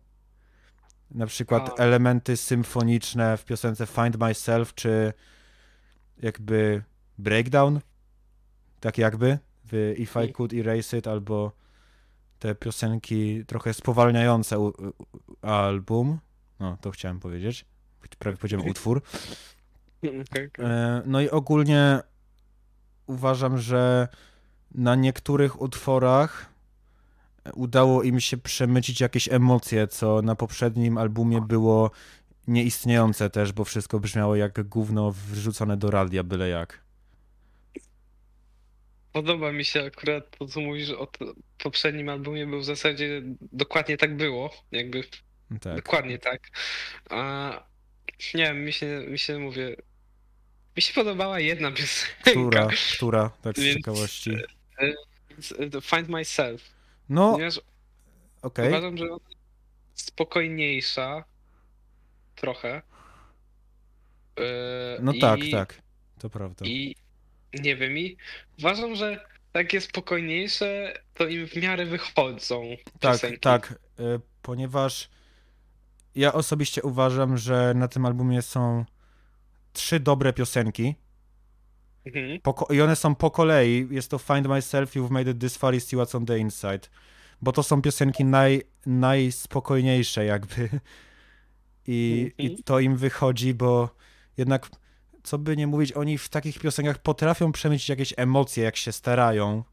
[1.10, 1.82] Na przykład A.
[1.82, 5.12] elementy symfoniczne w piosence Find Myself, czy
[6.22, 6.82] jakby
[7.18, 7.80] breakdown,
[8.84, 10.32] tak jakby w If I.
[10.32, 11.52] Could Erase It, albo
[12.38, 14.72] te piosenki trochę spowalniające u, u,
[15.42, 16.18] album.
[16.60, 17.64] No, to chciałem powiedzieć.
[18.18, 19.02] Prawie powiedziałem utwór.
[19.98, 20.50] Okej, okej.
[20.58, 22.00] E, No i ogólnie
[23.06, 24.08] uważam, że
[24.74, 26.46] na niektórych utworach
[27.54, 31.90] udało im się przemycić jakieś emocje, co na poprzednim albumie było
[32.46, 36.83] nieistniejące też, bo wszystko brzmiało jak gówno wrzucone do radia byle jak.
[39.14, 41.08] Podoba mi się akurat to, co mówisz o
[41.58, 43.22] poprzednim albumie, bo w zasadzie
[43.52, 44.50] dokładnie tak było.
[44.72, 45.04] Jakby
[45.60, 45.76] Tak.
[45.76, 46.40] dokładnie tak.
[47.10, 47.52] A
[48.34, 49.76] nie wiem, mi się, mi się mówię.
[50.76, 52.30] Mi się podobała jedna piosenka.
[52.30, 54.30] Która, która, tak z Więc- ciekawości.
[55.72, 56.70] to Find Myself.
[57.08, 57.60] No, Ponieważ
[58.42, 58.68] okej.
[58.68, 59.24] uważam, że ona
[59.92, 61.24] jest spokojniejsza.
[62.36, 62.82] Trochę.
[64.38, 64.44] Yy,
[65.00, 65.82] No i- tak, tak.
[66.18, 66.64] To prawda.
[66.66, 66.96] I
[67.62, 68.16] nie wiem, i
[68.58, 72.62] uważam, że takie spokojniejsze to im w miarę wychodzą
[73.00, 73.40] Tak, piosenki.
[73.40, 75.10] tak, y, ponieważ
[76.14, 78.84] ja osobiście uważam, że na tym albumie są
[79.72, 80.94] trzy dobre piosenki
[82.06, 82.38] Mhm.
[82.70, 83.86] i one są po kolei.
[83.90, 86.80] Jest to Find Myself, You've Made It This Far i See What's on the Inside.
[87.42, 90.68] Bo to są piosenki naj, najspokojniejsze jakby.
[91.86, 92.62] I, I Mhm.
[92.64, 93.94] to im wychodzi, bo
[94.36, 94.70] jednak,
[95.24, 99.64] co by nie mówić, oni w takich piosenkach potrafią przemycić jakieś emocje, jak się starają.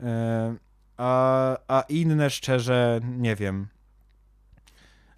[0.00, 0.56] E,
[0.96, 3.68] A, a inne szczerze, nie wiem.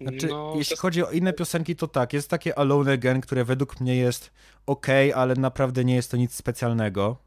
[0.01, 3.45] Znaczy, no, jeśli to- chodzi o inne piosenki, to tak, jest takie Alone Again, które
[3.45, 4.31] według mnie jest
[4.65, 7.17] ok, ale naprawdę nie jest to nic specjalnego.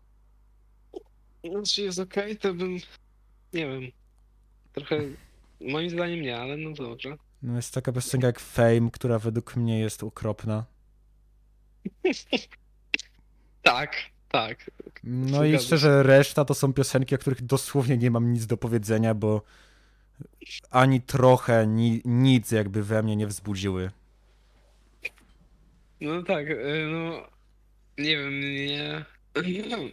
[1.50, 2.76] Znaczy jest okej, to bym.
[3.52, 3.82] Nie wiem.
[4.72, 5.00] Trochę.
[5.60, 7.16] Moim zdaniem nie, ale no dobrze.
[7.42, 10.64] No jest taka piosenka jak Fame, która według mnie jest okropna.
[13.62, 13.96] Tak,
[14.28, 14.70] tak.
[15.04, 19.14] No i szczerze, reszta to są piosenki, o których dosłownie nie mam nic do powiedzenia,
[19.14, 19.42] bo
[20.70, 23.90] ani trochę ni, nic jakby we mnie nie wzbudziły.
[26.00, 27.26] No tak, y, no.
[27.98, 29.04] Nie wiem, nie.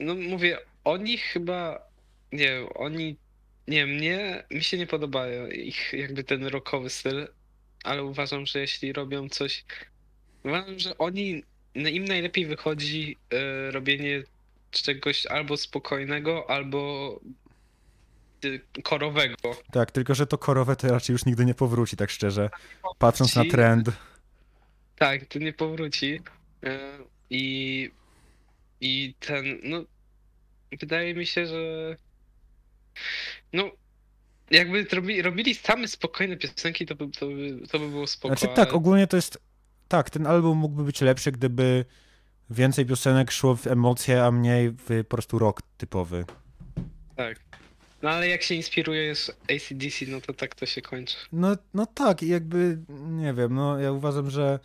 [0.00, 1.88] No mówię, oni chyba.
[2.32, 3.16] Nie wiem, oni.
[3.68, 4.44] Nie, mnie.
[4.50, 7.28] Mi się nie podobają ich jakby ten rockowy styl,
[7.84, 9.64] ale uważam, że jeśli robią coś.
[10.44, 11.42] Uważam, że oni.
[11.74, 14.22] no Im najlepiej wychodzi y, robienie
[14.70, 17.20] czegoś albo spokojnego, albo
[18.44, 19.36] y, korowego.
[19.72, 22.50] Tak, tylko że to korowe to raczej już nigdy nie powróci, tak szczerze.
[22.98, 23.90] Patrząc na trend.
[24.96, 26.20] Tak, to nie powróci.
[26.64, 26.78] E,
[27.30, 27.90] I,
[28.80, 29.84] I ten, no,
[30.80, 31.96] wydaje mi się, że
[33.52, 33.70] no,
[34.50, 38.36] jakby robi, robili same spokojne piosenki, to by, to by, to by było spoko.
[38.36, 39.38] Znaczy tak, ogólnie to jest.
[39.90, 41.84] Tak, ten album mógłby być lepszy, gdyby
[42.50, 46.24] więcej piosenek szło w emocje, a mniej w po prostu rock typowy.
[47.16, 47.40] tak.
[48.02, 51.16] No ale jak się inspirujesz ACDC, no to tak to się kończy.
[51.32, 54.58] No, no tak, i jakby nie wiem, no ja uważam, że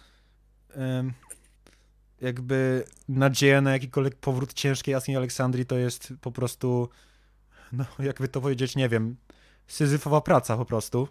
[2.21, 6.89] jakby nadzieja na jakikolwiek powrót ciężkiej Jasnej Aleksandrii to jest po prostu,
[7.71, 9.15] no jakby to powiedzieć, nie wiem,
[9.67, 11.07] syzyfowa praca po prostu.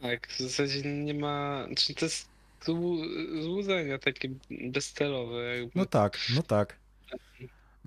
[0.00, 2.33] Tak, w zasadzie nie ma, czy to jest
[3.42, 5.72] złudzenia takie bezcelowe jakby.
[5.74, 6.76] No tak, no tak.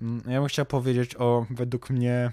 [0.00, 2.30] Mm, Ja bym chciał powiedzieć o według mnie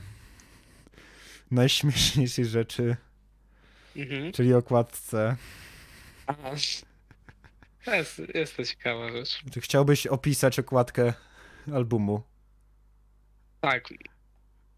[1.51, 2.95] najśmieszniejszej rzeczy,
[3.95, 4.31] Mhm.
[4.31, 5.35] czyli okładce.
[6.27, 6.51] Aha.
[7.87, 9.41] Jest, jest to ciekawa rzecz.
[9.51, 11.13] Czy chciałbyś opisać okładkę
[11.73, 12.21] albumu?
[13.61, 13.89] Tak.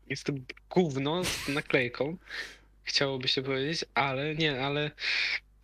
[0.09, 0.33] Jest to
[0.69, 2.17] gówno z naklejką.
[2.83, 4.91] Chciałoby się powiedzieć, ale nie, ale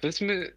[0.02, 0.54] powiedzmy.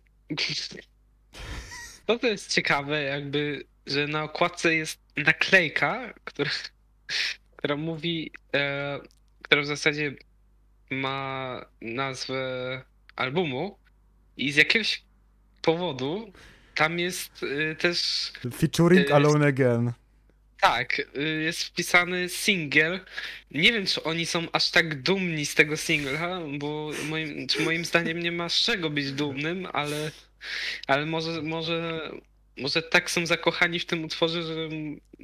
[2.07, 6.51] To to jest ciekawe, jakby, że na okładce jest naklejka, która,
[7.57, 9.01] która mówi, e,
[9.43, 10.15] która w zasadzie
[10.91, 12.83] ma nazwę
[13.17, 13.79] albumu
[14.37, 15.03] i z jakiegoś
[15.63, 16.33] powodu
[16.75, 19.93] tam jest y, też Featuring Y, Alone Again.
[20.61, 23.01] Tak, y, jest wpisany single.
[23.51, 28.21] Nie wiem, czy oni są aż tak dumni z tego singla, bo moim, moim zdaniem
[28.21, 30.11] nie ma z czego być dumnym, ale,
[30.87, 32.11] ale może, może,
[32.57, 34.69] może tak są zakochani w tym utworze, że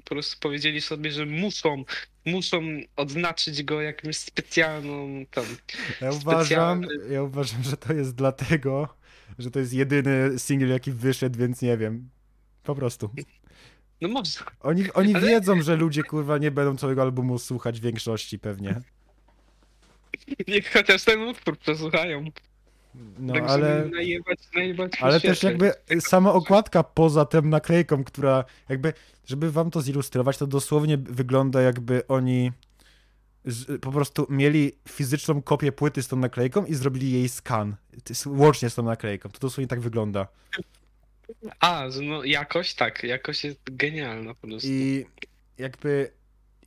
[0.04, 1.85] po prostu powiedzieli sobie, że muszą,
[2.24, 2.62] muszą
[2.96, 5.44] odznaczyć go jakimś specjalną tam.
[6.00, 8.96] Ja uważam, specjalny- ja uważam, że to jest dlatego,
[9.38, 12.11] że to jest jedyny single, jaki wyszedł, więc nie wiem.
[12.62, 13.11] Po prostu.
[14.00, 14.30] No może.
[14.61, 18.80] Oni, oni Ale- wiedzą, że ludzie kurwa nie będą całego albumu słuchać w większości pewnie.
[20.48, 22.24] Niech chociaż ten utwór przesłuchają.
[23.18, 23.88] No tak, ale.
[23.92, 28.92] najebać, najebać Ale też jakby sama okładka poza tym naklejką, która jakby,
[29.24, 32.52] żeby wam to zilustrować, to dosłownie wygląda jakby oni
[33.44, 37.76] z, po prostu mieli fizyczną kopię płyty z tą naklejką i zrobili jej skan.
[38.26, 39.28] Łącznie z tą naklejką.
[39.28, 40.28] To dosłownie tak wygląda.
[41.61, 44.68] A, no jakość tak, jakość jest genialna po prostu.
[44.70, 45.07] I
[45.59, 46.11] jakby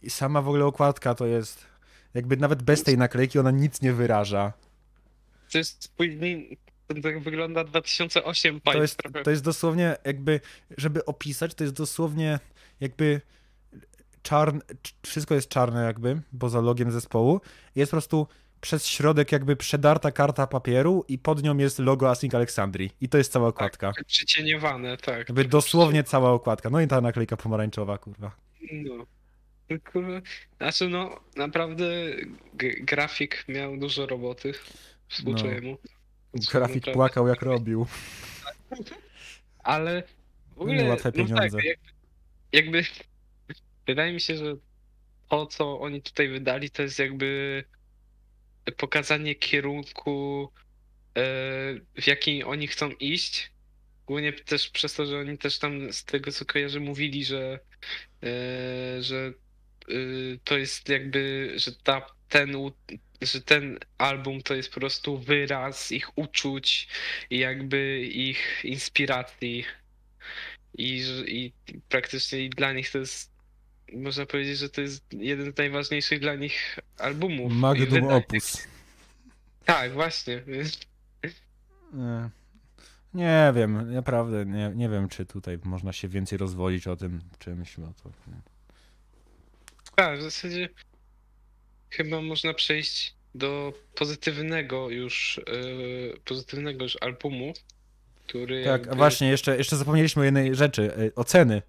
[0.10, 1.66] sama w ogóle okładka to jest
[2.14, 4.54] jakby nawet bez tej naklejki ona nic nie wyraża.
[5.52, 6.58] To jest później,
[7.04, 10.40] tak wygląda 2008 To jest, to jest dosłownie jakby,
[10.78, 12.40] żeby opisać, to jest dosłownie
[12.80, 13.22] jakby
[14.24, 14.62] czarne,
[15.06, 17.42] wszystko jest czarne jakby, poza logiem zespołu.
[17.76, 18.28] Jest po prostu
[18.62, 22.92] przez środek jakby przedarta karta papieru i pod nią jest logo Async Alexandrii.
[23.02, 23.94] I to jest cała okładka.
[24.08, 25.18] Przycieniowane, tak.
[25.18, 26.70] Jakby dosłownie cała okładka.
[26.70, 28.32] No i ta naklejka pomarańczowa, kurwa.
[28.72, 29.06] No.
[29.92, 30.22] Kurwa.
[30.58, 31.86] Znaczy no, naprawdę
[32.82, 34.54] grafik miał dużo roboty.
[35.16, 35.78] Współczuję mu.
[36.34, 36.92] Grafik Naprawdę.
[36.94, 37.88] płakał jak robił.
[39.64, 40.04] Ale
[40.56, 41.58] w ogóle, No, łatwe no pieniądze.
[41.58, 41.76] tak, jakby,
[42.52, 42.86] jakby
[43.88, 44.56] wydaje mi się, że
[45.30, 47.64] to, co oni tutaj wydali, to jest jakby
[48.78, 50.50] pokazanie kierunku,
[51.18, 51.22] e,
[52.02, 53.52] w jaki oni chcą iść.
[54.06, 57.60] Głównie też przez to, że oni też tam z tego co kojarzę mówili, że,
[58.24, 59.34] e, że
[59.90, 59.94] e,
[60.44, 62.56] to jest jakby, że ta, ten,
[63.22, 66.88] że ten album to jest po prostu wyraz ich uczuć
[67.30, 69.66] i jakby ich inspiracji.
[70.78, 71.54] I, i
[71.90, 73.32] praktycznie dla nich to jest,
[73.94, 77.54] można powiedzieć, że to jest jeden z najważniejszych dla nich albumów.
[77.54, 78.68] Magnum opus.
[79.66, 80.42] Tak, właśnie.
[81.94, 82.30] Nie.
[83.14, 87.78] Nie wiem, naprawdę nie, nie wiem, czy tutaj można się więcej rozwodzić o tym czymś.
[87.78, 88.42] Bo to, nie.
[89.96, 90.70] Tak, w zasadzie
[91.98, 97.54] chyba można przejść do pozytywnego już, yy, pozytywnego już albumu,
[98.28, 100.82] który Tak, jakby- właśnie, jeszcze, jeszcze zapomnieliśmy o jednej rzeczy.
[101.00, 101.62] y, Oceny.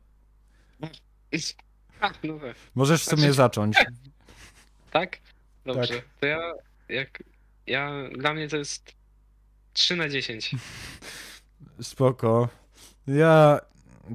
[2.01, 2.57] A, no tak.
[2.75, 3.77] Możesz w sumie Znaczy- zacząć.
[4.91, 5.19] Tak?
[5.65, 5.95] Dobrze.
[5.95, 6.05] Tak.
[6.21, 6.53] To ja,
[6.89, 7.23] jak,
[7.67, 8.93] ja, dla mnie to jest
[9.73, 10.51] 3 na 10.
[11.83, 12.49] Spoko.
[13.07, 13.61] Ja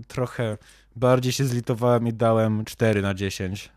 [0.07, 0.57] trochę
[0.95, 3.69] bardziej się zlitowałem i dałem 4 na 10.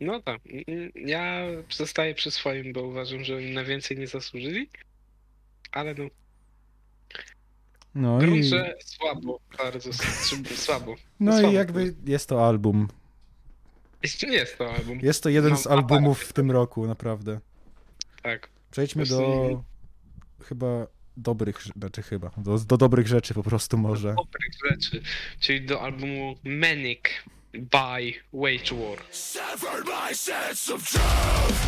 [0.00, 0.40] No tak.
[0.46, 4.68] Mm, Ja zostaję przy swoim, bo uważam, że oni na więcej nie zasłużyli.
[5.72, 6.04] Ale no,
[7.94, 9.92] No grunt, i, że słabo, bardzo
[10.54, 10.96] słabo.
[11.20, 11.54] no i słabo.
[11.54, 12.88] jakby jest to album.
[14.22, 14.98] Nie jest to album.
[15.02, 17.40] Jest to jeden Mam z albumów w tym roku, naprawdę.
[18.22, 18.48] Tak.
[18.70, 19.62] Przejdźmy do
[20.42, 20.86] chyba
[21.16, 24.14] dobrych, znaczy chyba, do, do dobrych rzeczy po prostu może.
[24.14, 25.02] Dobrych rzeczy.
[25.40, 27.00] Czyli do albumu Manic
[27.54, 28.96] by Wage War.
[29.10, 31.60] Severed my sense of truth.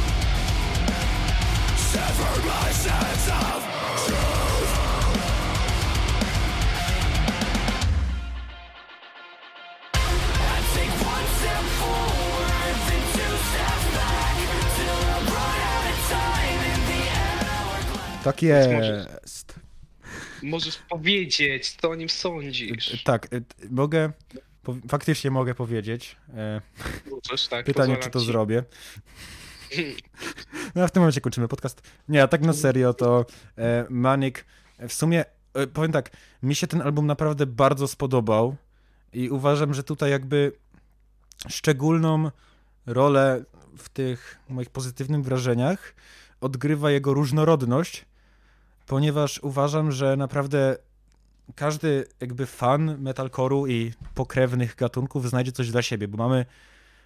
[1.77, 3.63] Severed my sense of
[4.07, 4.79] truth.
[9.95, 14.35] I take one step forward, then two steps back,
[14.77, 18.25] till I run out of time in the hourglass.
[18.25, 19.55] Tak jest.
[20.43, 23.03] Możesz powiedzieć, co o nim sądzisz.
[23.05, 24.13] Tak, y, mogę,
[24.63, 26.17] po, faktycznie mogę powiedzieć.
[26.35, 26.61] E,
[27.11, 27.67] Możesz, tak.
[27.67, 28.27] Pytanie, czy to ci.
[28.27, 28.65] zrobię.
[30.75, 31.83] No a w tym momencie kończymy podcast.
[32.09, 33.27] Nie, a tak na serio to
[33.59, 34.37] e, Manic,
[34.89, 36.11] w sumie e, powiem tak,
[36.43, 38.57] mi się ten album naprawdę bardzo spodobał
[39.13, 40.53] i uważam, że tutaj jakby
[41.49, 42.31] szczególną
[42.87, 43.45] rolę
[43.79, 45.95] w tych moich pozytywnych wrażeniach
[46.41, 48.07] odgrywa jego różnorodność,
[48.87, 50.77] ponieważ uważam, że naprawdę
[51.55, 56.47] każdy jakby fan metalcore'u i pokrewnych gatunków znajdzie coś dla siebie, bo mamy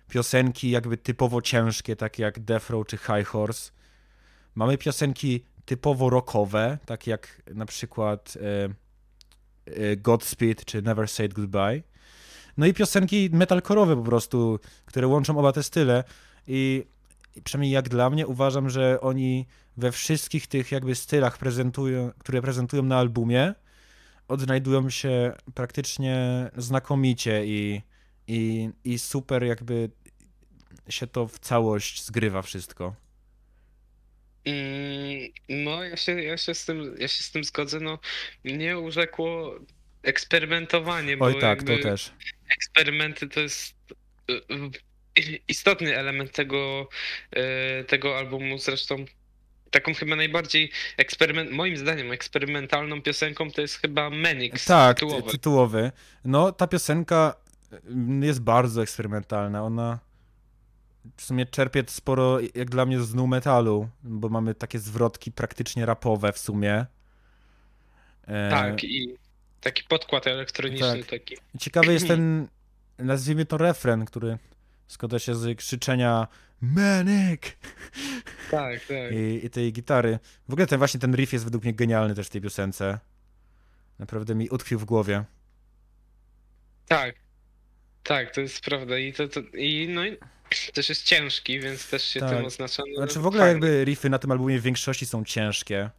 [0.09, 3.71] piosenki jakby typowo ciężkie, takie jak Death Row czy High Horse.
[4.55, 8.69] Mamy piosenki typowo rockowe, takie jak na przykład e,
[9.67, 11.83] e, Godspeed czy Never Say Goodbye.
[12.57, 16.05] No i piosenki metalcore'owe po prostu, które łączą oba te style
[16.47, 16.85] i,
[17.37, 22.43] i przynajmniej jak dla mnie uważam, że oni we wszystkich tych jakby stylach prezentują, które
[22.43, 23.55] prezentują na albumie
[24.29, 26.17] odnajdują się praktycznie
[26.57, 27.83] znakomicie i
[28.29, 29.91] i, i super jakby
[30.89, 32.95] się to w całość zgrywa wszystko.
[34.45, 37.81] Mm, No, ja się, ja, się z tym, ja się z tym zgodzę.
[37.81, 37.99] No,
[38.45, 39.59] mnie urzekło
[40.03, 42.13] eksperymentowanie, bo Oj tak, to też.
[42.57, 43.75] eksperymenty to jest
[44.31, 44.35] y,
[45.19, 46.89] y, istotny element tego,
[47.81, 48.59] y, tego albumu.
[48.59, 49.05] Zresztą
[49.81, 55.23] taką chyba najbardziej eksperyment, moim zdaniem eksperymentalną piosenką to jest chyba Menix Tak, tytułowy.
[55.23, 55.93] ty- tytułowy.
[56.25, 57.35] No, ta piosenka
[57.87, 59.63] mm, jest bardzo eksperymentalna.
[59.63, 59.99] Ona
[61.17, 65.87] w sumie czerpie sporo, jak dla mnie, z nu metalu, bo mamy takie zwrotki praktycznie
[65.87, 66.87] rapowe w sumie.
[68.29, 69.15] E, Tak, i
[69.61, 71.07] taki podkład elektroniczny Tak.
[71.11, 71.37] taki.
[71.61, 72.49] Ciekawy jest ten,
[72.99, 74.39] nazwijmy to refren, który
[74.87, 76.27] składa się z krzyczenia
[76.61, 77.43] Manic
[78.51, 79.13] Tak, tak.
[79.13, 80.19] i, i tej gitary.
[80.49, 82.99] W ogóle ten właśnie ten riff jest według mnie genialny też w tej piosence.
[83.99, 85.25] Naprawdę mi utkwił w głowie.
[86.89, 87.15] Tak.
[88.03, 88.99] Tak, to jest prawda.
[88.99, 90.17] I to, to i no i
[90.75, 92.31] też jest ciężki, więc też się Tak.
[92.31, 92.83] tym oznacza.
[92.91, 93.53] No, Znaczy w ogóle fajnie.
[93.53, 95.91] jakby riffy na tym albumie w większości są ciężkie.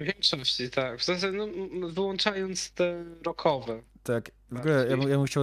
[0.00, 0.98] W większości, tak.
[1.00, 1.46] W zasadzie, no,
[1.88, 3.82] wyłączając te rockowe.
[4.02, 5.42] Tak, w ogóle ja, bym- ja bym chciał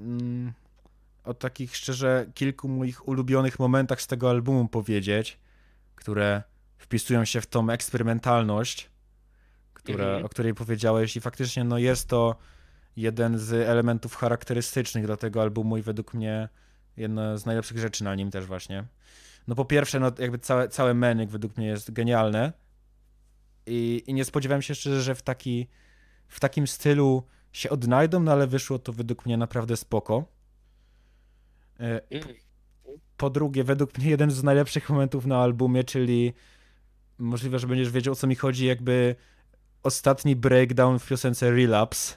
[0.00, 0.52] mm,
[1.24, 5.38] o takich szczerze kilku moich ulubionych momentach z tego albumu powiedzieć,
[5.94, 6.42] które
[6.78, 8.90] wpisują się w tą eksperymentalność,
[9.74, 10.24] która, Mhm.
[10.24, 12.36] o której powiedziałeś i faktycznie no jest to
[12.96, 16.48] jeden z elementów charakterystycznych dla tego albumu i według mnie
[16.96, 18.84] jedna z najlepszych rzeczy na nim też właśnie.
[19.48, 22.52] No po pierwsze, no jakby całe, całe Manic według mnie jest genialne
[23.66, 25.68] i, i nie spodziewałem się szczerze, że w, taki,
[26.28, 27.22] w takim stylu
[27.52, 30.24] się odnajdą, no ale wyszło to według mnie naprawdę spoko.
[31.80, 32.34] E, Mm.
[33.16, 36.32] Po drugie, według mnie jeden z najlepszych momentów na albumie, czyli
[37.18, 39.16] możliwe, że będziesz wiedział o co mi chodzi, jakby
[39.82, 42.16] ostatni breakdown w piosence Relapse,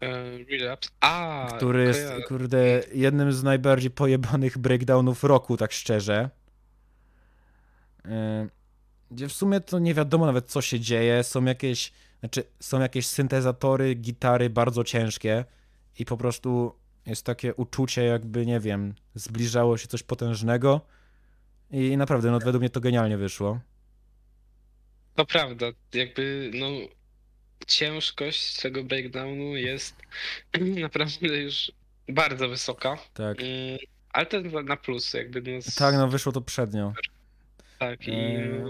[0.00, 0.90] E, relapse.
[1.00, 6.30] A, który jest, kurde, jednym z najbardziej pojebanych breakdownów roku, tak szczerze.
[8.04, 8.48] E,
[9.10, 13.06] Gdzie w sumie to nie wiadomo nawet co się dzieje, są jakieś, znaczy są jakieś
[13.06, 15.44] syntezatory, gitary bardzo ciężkie
[15.98, 16.74] i po prostu
[17.06, 20.80] jest takie uczucie jakby, nie wiem, zbliżało się coś potężnego
[21.70, 23.60] i naprawdę, no według mnie to genialnie wyszło.
[25.14, 26.66] To prawda, jakby no
[27.66, 29.96] ciężkość tego breakdownu jest
[30.82, 31.72] naprawdę już
[32.08, 32.98] bardzo wysoka.
[33.14, 33.40] Tak.
[33.40, 33.78] Mm,
[34.12, 36.92] Ale to jest na plus, jakby no, z- Tak, no wyszło to przednio.
[37.78, 38.48] tak i Eee.
[38.60, 38.68] no,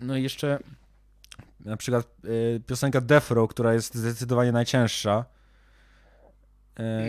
[0.00, 0.58] No i jeszcze
[1.60, 5.24] na przykład y, piosenka Death Row, która jest zdecydowanie najcięższa.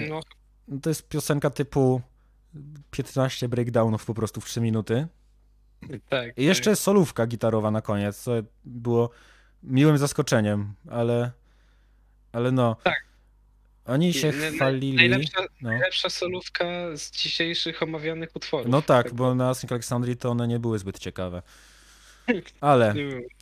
[0.10, 0.20] No,
[0.68, 2.02] no to jest piosenka typu
[2.92, 5.08] 15 breakdownów po prostu w 3 minuty.
[6.10, 6.38] tak.
[6.38, 8.32] I jeszcze solówka gitarowa na koniec, co
[8.66, 9.10] było
[9.64, 11.32] miłym zaskoczeniem, ale
[12.32, 12.76] ale no.
[12.84, 13.10] Tak.
[13.86, 14.96] Oni się chwalili.
[14.96, 15.70] Najlepsza, No.
[15.70, 16.66] najlepsza solówka
[16.98, 18.68] z dzisiejszych omawianych utworów.
[18.72, 21.42] no tak, bo na Sync Alexandrii to one nie były zbyt ciekawe.
[22.62, 22.94] Ale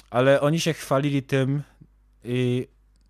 [0.09, 1.63] ale oni się chwalili tym
[2.23, 2.67] i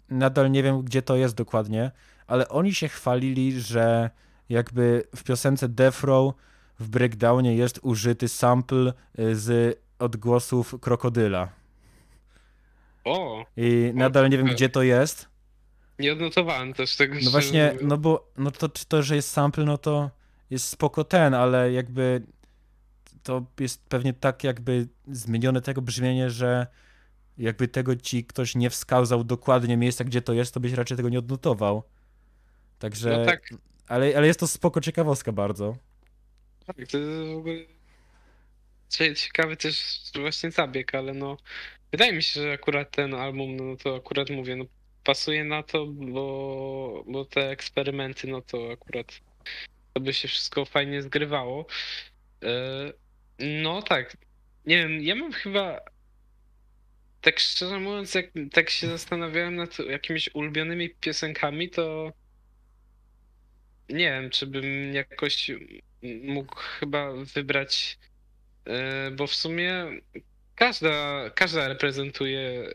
[0.10, 1.92] nadal nie wiem, gdzie to jest dokładnie,
[2.28, 4.10] ale oni się chwalili, że
[4.50, 6.34] jakby w piosence Death Row
[6.80, 11.50] w breakdownie jest użyty sample y, z odgłosów krokodyla.
[13.04, 15.30] O, I nadal nie wiem, gdzie to jest.
[16.00, 17.16] nie odnotowałem też tego.
[17.24, 20.10] No właśnie, no bo no to, czy to, że jest sample, no to
[20.50, 22.22] jest spoko ten, ale jakby
[23.24, 26.68] to jest pewnie tak jakby zmienione tego brzmienie, że
[27.38, 31.10] jakby tego ci ktoś nie wskazał dokładnie miejsca, gdzie to jest, to byś raczej tego
[31.10, 31.84] nie odnotował.
[32.80, 33.50] Także, No tak,
[33.88, 35.78] ale, ale jest to spoko ciekawostka bardzo.
[36.66, 37.56] tak, to jest w ogóle
[38.90, 41.38] cie- ciekawy też właśnie zabieg, ale no
[41.92, 44.66] wydaje mi się, że akurat ten album, no to akurat mówię, no
[45.04, 49.20] pasuje na to, bo, bo te eksperymenty, no to akurat
[49.94, 51.66] to by się wszystko fajnie zgrywało.
[52.44, 52.94] E,
[53.40, 54.18] No tak,
[54.66, 55.80] nie wiem, ja mam chyba
[57.22, 62.14] tak szczerze mówiąc, jak tak się zastanawiałem nad jakimiś ulubionymi piosenkami, to
[63.90, 65.52] nie wiem, czy bym jakoś
[66.24, 68.00] mógł chyba wybrać,
[68.66, 69.86] e, bo w sumie
[70.56, 72.72] każda, każda reprezentuje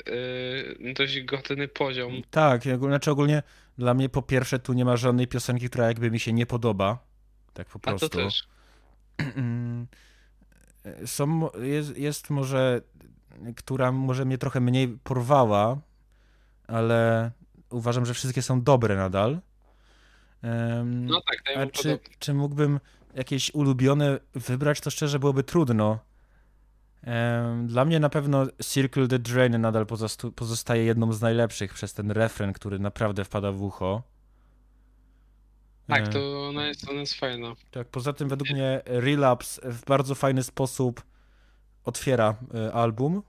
[0.88, 2.22] e, dość godny poziom.
[2.30, 3.42] Tak, znaczy ogólnie
[3.78, 6.98] dla mnie po pierwsze tu nie ma żadnej piosenki, która jakby mi się nie podoba.
[7.54, 8.08] Tak po A prostu.
[8.08, 8.48] to też.
[11.06, 12.80] Są, jest, jest może,
[13.56, 15.80] która może mnie trochę mniej porwała,
[16.66, 17.30] ale
[17.70, 19.40] uważam, że wszystkie są dobre nadal.
[20.84, 22.14] No tak, A czy, podobnie.
[22.18, 22.80] czy mógłbym
[23.14, 25.98] jakieś ulubione wybrać, to szczerze byłoby trudno.
[27.66, 29.86] Dla mnie na pewno Circle the Drain nadal
[30.36, 34.02] pozostaje jedną z najlepszych przez ten refren, który naprawdę wpada w ucho.
[35.88, 37.54] Tak, to ona jest, ona jest fajna.
[37.70, 41.02] tak, poza tym według mnie Relapse w bardzo fajny sposób
[41.84, 43.22] otwiera e, album.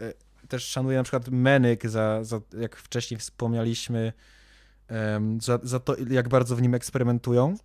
[0.00, 0.12] E,
[0.48, 4.12] Też szanuję na przykład Manic za, za jak wcześniej wspomnieliśmy, em,
[5.38, 7.56] za, za to, jak bardzo w nim eksperymentują.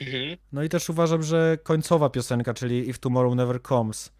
[0.00, 0.36] Mhm.
[0.52, 4.12] No i też uważam, że końcowa piosenka, czyli If Tomorrow Never Comes,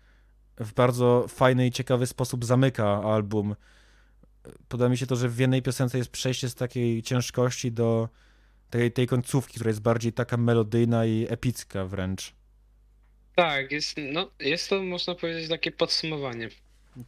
[0.59, 3.57] w bardzo fajny i ciekawy sposób zamyka album.
[4.69, 8.09] Podoba mi się to, że w jednej piosence jest przejście z takiej ciężkości do
[8.71, 12.35] tej, tej końcówki, która jest bardziej taka melodyjna i epicka wręcz.
[13.35, 16.49] Tak, jest, no, jest to, można powiedzieć, takie podsumowanie.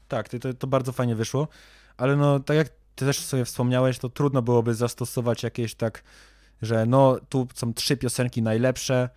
[0.09, 1.49] Tak, to, to, to bardzo fajnie wyszło,
[1.97, 6.03] ale no tak jak ty też sobie wspomniałeś, to trudno byłoby zastosować jakieś tak,
[6.62, 9.09] że no tu są trzy piosenki najlepsze,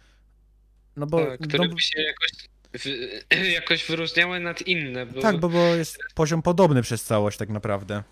[0.96, 1.26] no bo...
[1.26, 2.32] tak, które no, by się jakoś,
[2.74, 2.86] w,
[3.60, 8.04] jakoś wyróżniały nad inne, bo tak, bo, bo jest poziom podobny przez całość tak naprawdę.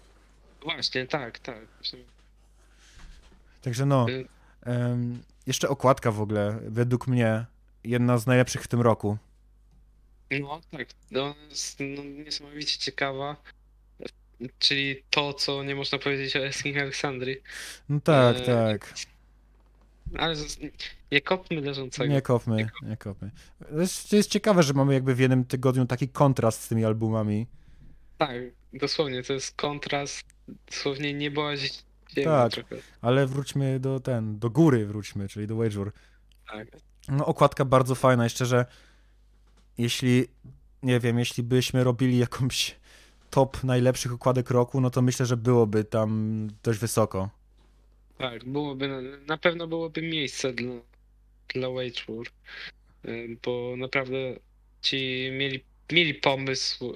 [0.63, 1.67] właśnie, tak, tak.
[3.61, 4.28] Także no, Y-
[5.47, 7.45] jeszcze okładka w ogóle, według mnie
[7.84, 9.17] jedna z najlepszych w tym roku.
[10.32, 13.36] No tak, no, jest no, niesamowicie ciekawa.
[14.59, 17.37] Czyli to, co nie można powiedzieć o Esking Aleksandrii.
[17.89, 18.93] No tak, Eee, tak.
[20.17, 20.35] Ale
[21.11, 22.13] nie kopmy leżącego.
[22.13, 23.31] Nie kopmy, nie kopmy.
[23.69, 27.47] To jest, jest ciekawe, że mamy jakby w jednym tygodniu taki kontrast z tymi albumami.
[28.17, 28.35] Tak,
[28.73, 30.23] dosłownie, to jest kontrast,
[30.71, 31.73] dosłownie niebo a ziemi
[32.25, 32.51] Tak.
[32.51, 32.75] trochę.
[33.01, 35.91] Ale wróćmy do ten, do góry wróćmy, czyli do Wager.
[36.51, 36.67] Tak.
[37.07, 38.65] No okładka bardzo fajna i szczerze,
[39.77, 40.27] jeśli,
[40.83, 42.75] nie wiem, jeśli byśmy robili jakąś
[43.30, 47.30] top najlepszych okładek roku, no to myślę, że byłoby tam dość wysoko.
[48.17, 48.89] Tak, byłoby,
[49.27, 50.73] na, pewno byłoby miejsce dla,
[51.53, 51.67] dla
[53.05, 54.17] y, bo naprawdę
[54.82, 56.93] ci mieli, mieli pomysł,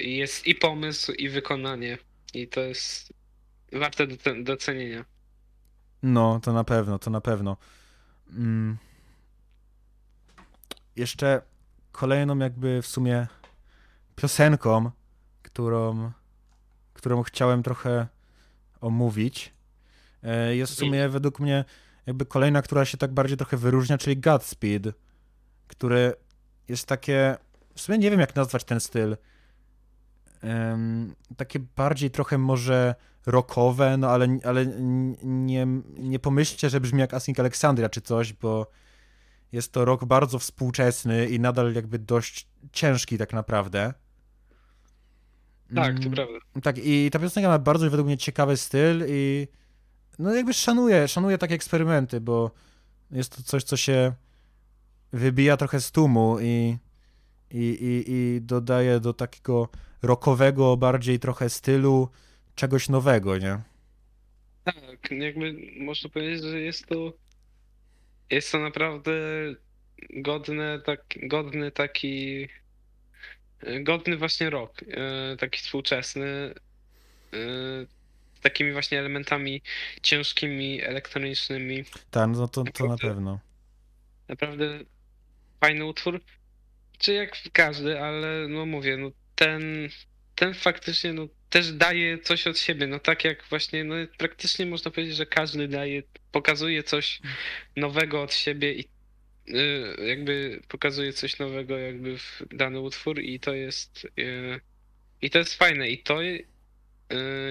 [0.00, 1.98] i jest i pomysł, i wykonanie,
[2.34, 3.12] i to jest
[3.72, 5.04] warte do, docenienia.
[6.02, 7.56] No, to na pewno, to na pewno.
[8.30, 8.76] Mm.
[10.96, 11.42] Jeszcze
[11.92, 13.26] kolejną jakby w sumie
[14.16, 14.90] piosenką,
[15.56, 16.12] którą,
[16.92, 18.06] którą chciałem trochę
[18.80, 19.54] omówić,
[20.22, 21.64] e, jest w sumie według mnie
[22.06, 24.94] jakby kolejna, która się tak bardziej trochę wyróżnia, czyli Godspeed,
[25.66, 26.14] który
[26.68, 27.36] jest takie,
[27.74, 29.16] w sumie nie wiem jak nazwać ten styl,
[30.46, 32.94] Em, takie bardziej trochę może
[33.26, 34.66] rockowe, no ale, ale
[35.22, 35.66] nie,
[35.98, 38.70] nie pomyślcie, że brzmi jak Async Alexandria czy coś, bo
[39.52, 43.94] jest to rock bardzo współczesny i nadal jakby dość ciężki tak naprawdę.
[45.74, 46.38] Tak, to Mm, prawda.
[46.62, 49.48] Tak, i ta piosenka ma bardzo według mnie ciekawy styl i
[50.18, 52.50] no jakby szanuję, szanuję takie eksperymenty, bo
[53.10, 54.12] jest to coś, co się
[55.12, 56.76] wybija trochę z tłumu i,
[57.50, 59.68] i, i, i dodaje do takiego
[60.02, 62.08] rockowego bardziej trochę stylu
[62.54, 63.58] czegoś nowego, nie?
[64.64, 67.12] Tak, jakby można powiedzieć, że jest to
[68.30, 69.12] jest to naprawdę
[70.16, 72.48] godne, tak, godny taki
[73.80, 76.54] godny właśnie rok, e, taki współczesny, e,
[78.34, 79.62] z takimi właśnie elementami
[80.02, 81.84] ciężkimi, elektronicznymi.
[82.10, 83.40] Tak, no to, to na pewno.
[84.28, 84.78] Naprawdę
[85.60, 86.20] fajny utwór,
[86.98, 89.88] czy jak każdy, ale no mówię, no ten,
[90.34, 94.90] ten faktycznie no, też daje coś od siebie, no tak jak właśnie, no praktycznie można
[94.90, 96.02] powiedzieć, że każdy daje,
[96.32, 97.20] pokazuje coś
[97.76, 98.84] nowego od siebie i
[100.06, 104.60] jakby pokazuje coś nowego jakby w dany utwór i to jest y,
[105.22, 106.44] i to jest fajne i to y,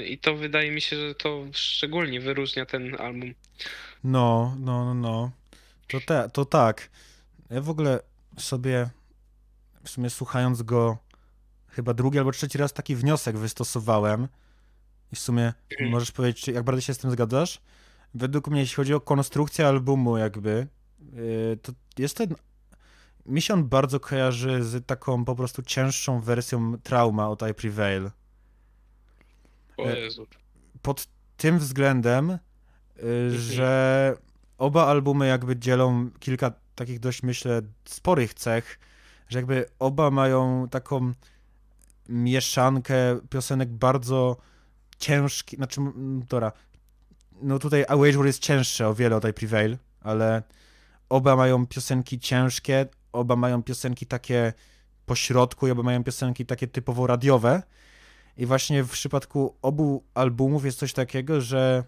[0.08, 3.34] i to wydaje mi się, że to szczególnie wyróżnia ten album.
[4.04, 5.32] No, no, no, no.
[5.88, 6.90] To, te, to tak.
[7.50, 8.00] Ja w ogóle
[8.38, 8.90] sobie
[9.84, 10.98] w sumie słuchając go
[11.68, 14.28] chyba drugi albo trzeci raz taki wniosek wystosowałem
[15.12, 15.90] i w sumie Mhm.
[15.90, 17.62] możesz powiedzieć, czy jak bardzo się z tym zgadzasz?
[18.14, 20.68] Według mnie, jeśli chodzi o konstrukcję albumu jakby,
[21.62, 22.36] to jest ten...
[23.26, 28.12] Mi się on bardzo kojarzy z taką po prostu cięższą wersją Trauma od I Prevail.
[29.78, 30.28] O E, Jezu.
[30.82, 32.38] pod tym względem,
[33.04, 34.14] y, że
[34.58, 38.80] oba albumy jakby dzielą kilka takich dość, myślę, sporych cech,
[39.30, 41.14] że jakby oba mają taką
[42.10, 42.96] mieszankę
[43.30, 44.38] piosenek bardzo
[45.00, 45.82] ciężkich, znaczy,
[46.30, 46.52] dobra,
[47.42, 50.44] no tutaj A Wage War jest cięższe o wiele od I Prevail, ale
[51.10, 54.54] oba mają piosenki ciężkie, oba mają piosenki takie
[55.06, 57.64] po środku i oba mają piosenki takie typowo radiowe,
[58.38, 61.84] i właśnie w przypadku obu albumów jest coś takiego, że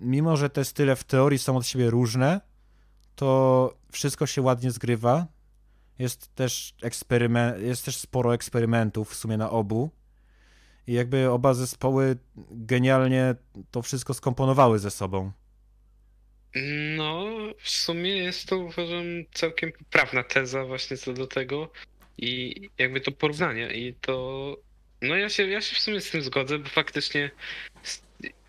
[0.00, 2.40] mimo, że te style w teorii są od siebie różne,
[3.14, 5.26] to wszystko się ładnie zgrywa.
[5.98, 9.90] Jest też eksperyment, jest też sporo eksperymentów w sumie na obu.
[10.86, 12.16] I jakby oba zespoły
[12.50, 13.34] genialnie
[13.70, 15.32] to wszystko skomponowały ze sobą.
[16.96, 17.26] No,
[17.58, 21.72] w sumie jest to uważam całkiem poprawna teza właśnie co do tego
[22.18, 24.56] i jakby to porównanie i to
[25.02, 27.30] no ja się, ja się w sumie z tym zgodzę, bo faktycznie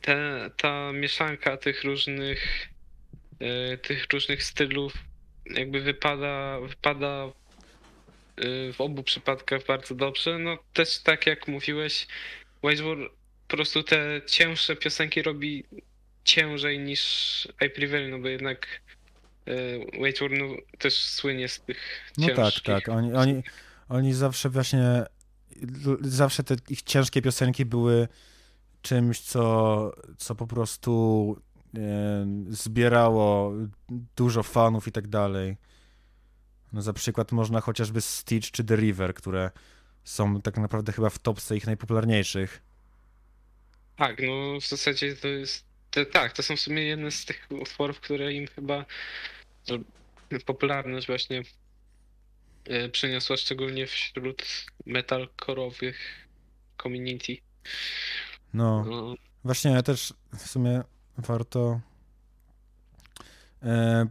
[0.01, 2.69] te, ta mieszanka tych różnych
[3.39, 4.93] e, tych różnych stylów
[5.45, 7.31] jakby wypada, wypada
[8.37, 10.39] e, w obu przypadkach bardzo dobrze.
[10.39, 12.07] No też tak jak mówiłeś,
[12.63, 12.97] Wage War
[13.47, 15.63] po prostu te cięższe piosenki robi
[16.23, 18.67] ciężej niż I Prevail, no bo jednak
[19.45, 20.45] e, Wage War no,
[20.77, 21.77] też słynie z tych
[22.17, 22.63] No tak, ciężkich.
[22.63, 22.89] tak.
[22.89, 23.43] Oni, oni,
[23.89, 25.03] oni zawsze właśnie,
[26.01, 28.07] zawsze te ich ciężkie piosenki były
[28.81, 31.35] czymś, co, co po prostu
[31.77, 33.53] e, zbierało
[34.15, 35.57] dużo fanów i tak dalej.
[36.73, 39.51] No za przykład można chociażby Stitch czy The River, które
[40.03, 42.61] są tak naprawdę chyba w topce ich najpopularniejszych.
[43.95, 45.70] Tak, no w zasadzie to jest.
[45.91, 48.85] To, tak, to są w sumie jedne z tych utworów, które im chyba
[49.69, 49.77] no,
[50.45, 51.43] popularność właśnie
[52.65, 54.43] e, przyniosła, szczególnie wśród
[54.85, 56.27] metalkorowych
[56.83, 57.37] community.
[58.53, 58.85] No.
[58.85, 60.81] No, Właśnie też w sumie
[61.17, 61.79] warto
[63.63, 64.07] e,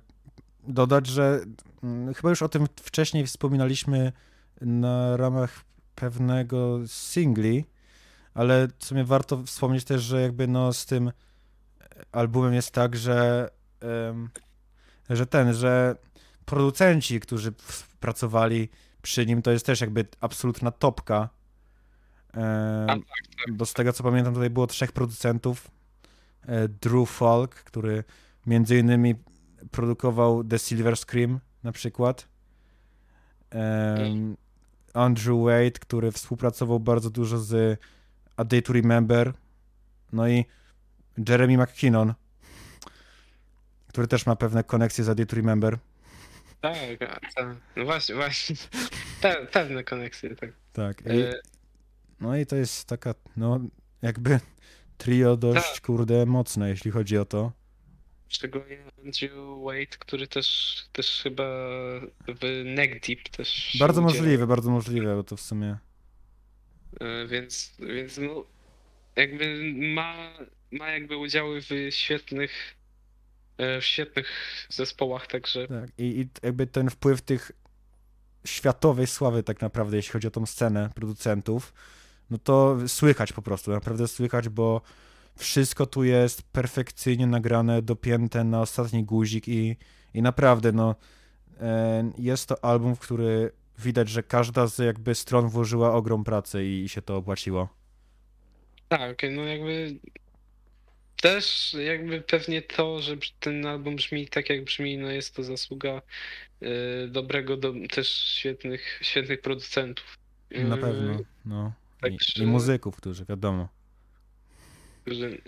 [0.62, 1.40] dodać, że
[1.82, 4.12] mm, chyba już o tym wcześniej wspominaliśmy
[4.60, 5.64] na ramach
[5.94, 7.64] pewnego singli,
[8.34, 11.12] ale w sumie warto wspomnieć też, że jakby no z tym
[12.12, 13.50] albumem jest tak, że
[15.10, 15.96] że ten, że
[16.44, 17.52] producenci, którzy
[18.00, 18.68] pracowali
[19.02, 21.28] przy nim, to jest też jakby absolutna topka.
[22.32, 25.70] A, tak, bo z tego co pamiętam, tutaj było trzech producentów.
[26.46, 28.04] E, Drew Falk, który
[28.46, 29.14] między innymi
[29.70, 32.28] produkował The Silver Scream na przykład.
[34.94, 37.80] Andrew Wade, który współpracował bardzo dużo z
[38.36, 39.32] A Day to Remember.
[40.12, 40.44] No i
[41.28, 42.14] Jeremy McKinnon,
[43.88, 45.78] który też ma pewne koneksje z A Day to Remember.
[46.60, 46.98] tak,
[47.34, 47.56] tak.
[47.76, 48.56] No właśnie, właśnie.
[49.22, 50.50] Pe, pewne koneksje, tak.
[50.72, 51.00] Tak.
[51.06, 51.34] I, E,
[52.20, 53.60] no i to jest taka, no
[54.02, 54.40] jakby
[54.98, 57.52] trio dość, kurde, mocne, jeśli chodzi o to.
[58.28, 59.32] szczególnie Andrew
[59.64, 61.44] Wade, który też, też chyba
[62.28, 63.76] w Neck Deep też.
[63.80, 64.14] Bardzo udziela.
[64.22, 65.78] możliwe, bardzo możliwe, bo to w sumie.
[67.00, 68.44] E, Więc, więc no,
[69.16, 70.14] jakby ma,
[70.72, 72.76] ma jakby udziały w świetnych,
[73.58, 74.28] e, w świetnych
[74.68, 75.90] zespołach, także Tak.
[75.98, 77.52] I, I jakby ten wpływ tych
[78.44, 81.72] światowej sławy, tak naprawdę, jeśli chodzi o tą scenę producentów,
[82.30, 84.82] no to słychać po prostu, naprawdę słychać, bo
[85.36, 89.76] wszystko tu jest perfekcyjnie nagrane, dopięte na ostatni guzik i,
[90.14, 90.94] i naprawdę, no,
[91.60, 96.64] e, jest to album, w który widać, że każda z jakby stron włożyła ogrom pracy
[96.66, 97.68] i, i się to opłaciło.
[98.88, 100.00] tak, no jakby
[101.20, 106.02] też jakby pewnie to, że ten album brzmi tak jak brzmi, no jest to zasługa
[106.62, 106.68] e,
[107.08, 110.18] dobrego, do, też świetnych, świetnych producentów.
[110.50, 111.72] Na E, pewno, no.
[111.98, 113.68] I, także- I muzyków, którzy, wiadomo.
[115.02, 115.42] Którzy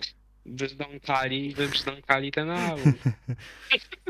[0.45, 2.93] wybrzdąkali, wybrzdąkali ten album.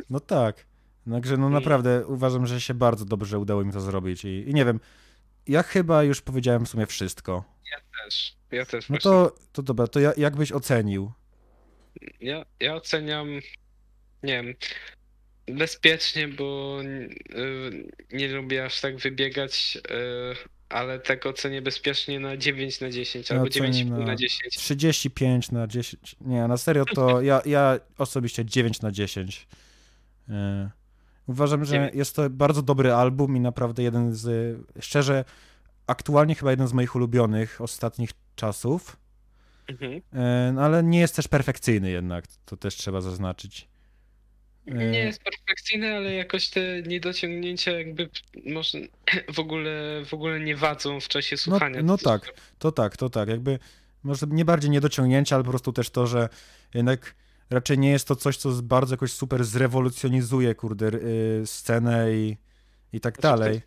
[0.09, 0.65] No tak.
[1.11, 4.65] Także no naprawdę uważam, że się bardzo dobrze udało im to zrobić i, i nie
[4.65, 4.79] wiem,
[5.47, 7.43] ja chyba już powiedziałem w sumie wszystko.
[8.05, 11.11] Też, ja też No to, to dobra, to ja, jak byś ocenił?
[12.19, 13.27] Ja, ja oceniam,
[14.23, 14.53] nie wiem,
[15.57, 22.81] bezpiecznie, bo y, nie lubię aż tak wybiegać, y, ale tak ocenię bezpiecznie na 9
[22.81, 24.57] na 10 Ja albo ocenię 9,5 na na 10.
[24.57, 26.15] 35 na 10.
[26.21, 29.47] Nie, na serio to ja, ja osobiście 9 na 10.
[30.29, 30.71] E,
[31.27, 35.25] Uważam, że jest to bardzo dobry album i naprawdę jeden z, szczerze,
[35.87, 38.97] aktualnie chyba jeden z moich ulubionych ostatnich czasów.
[39.67, 40.01] Mhm.
[40.13, 43.67] E, No ale nie jest też perfekcyjny jednak, to też trzeba zaznaczyć.
[44.67, 48.09] E, Nie jest perfekcyjny, ale jakoś te niedociągnięcia jakby
[48.45, 48.77] może
[49.33, 51.81] w ogóle, w ogóle nie wadzą w czasie słuchania.
[51.83, 52.33] no też tak.
[52.59, 53.29] To tak, to tak.
[53.29, 53.59] Jakby
[54.03, 56.29] może nie bardziej niedociągnięcia, ale po prostu też to, że
[56.73, 57.15] jednak
[57.49, 62.37] raczej nie jest to coś, co bardzo jakoś super zrewolucjonizuje, kurde, y, scenę i,
[62.93, 63.61] i tak Znaczy, dalej.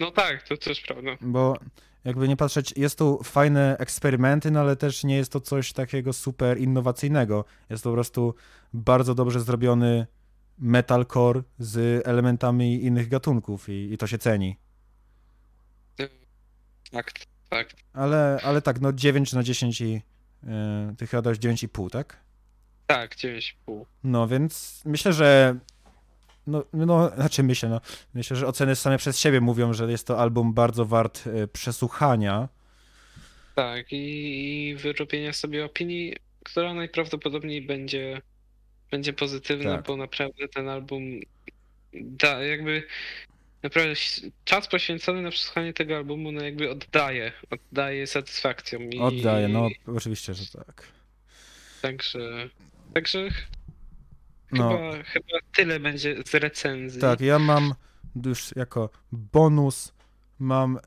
[0.00, 1.10] No tak, to też prawda.
[1.20, 1.58] Bo
[2.04, 6.12] jakby nie patrzeć, jest tu fajne eksperymenty, no ale też nie jest to coś takiego
[6.12, 7.44] super innowacyjnego.
[7.70, 8.34] Jest to po prostu
[8.72, 10.06] bardzo dobrze zrobiony
[10.58, 14.56] metalcore z elementami innych gatunków i, i to się ceni.
[16.90, 17.12] Tak,
[17.48, 17.72] tak.
[17.92, 20.50] Ale, ale tak, no 9 na 10 i yy,
[20.98, 22.16] ty chyba dałeś 9,5, tak?
[22.86, 23.84] Tak, 9,5.
[24.04, 25.58] No więc myślę, że
[26.48, 27.80] no, no, znaczy myślę, no,
[28.14, 32.48] myślę, że oceny same przez siebie mówią, że jest to album bardzo wart e, przesłuchania.
[33.54, 38.22] Tak, i, i wyrobienia sobie opinii, która najprawdopodobniej będzie,
[38.90, 39.86] będzie pozytywna, Tak.
[39.86, 41.02] bo naprawdę ten album
[41.92, 42.82] da jakby
[43.62, 43.94] naprawdę
[44.44, 48.80] czas poświęcony na przesłuchanie tego albumu no jakby oddaje, oddaje satysfakcją.
[48.80, 50.86] I, Oddaję, no oczywiście, że tak.
[51.82, 52.48] Także,
[52.94, 53.28] także
[54.52, 54.68] No.
[54.70, 57.00] Chyba, chyba tyle będzie z recenzji.
[57.00, 57.74] Tak, ja mam
[58.24, 59.92] już jako bonus
[60.38, 60.80] mam y,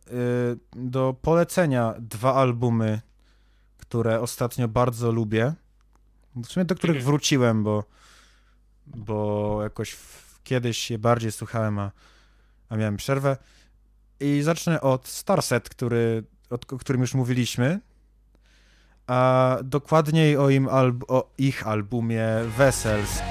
[0.75, 3.01] do polecenia dwa albumy,
[3.77, 5.53] które ostatnio bardzo lubię.
[6.35, 7.05] W sumie do których Mhm.
[7.05, 7.83] wróciłem, bo,
[8.87, 11.91] bo jakoś w, kiedyś je bardziej słuchałem, a,
[12.69, 13.37] a miałem przerwę.
[14.19, 17.79] I zacznę od Starset, który, od, o którym już mówiliśmy,
[19.07, 22.25] a dokładniej o, im alb, o ich albumie
[22.57, 23.21] Vessels.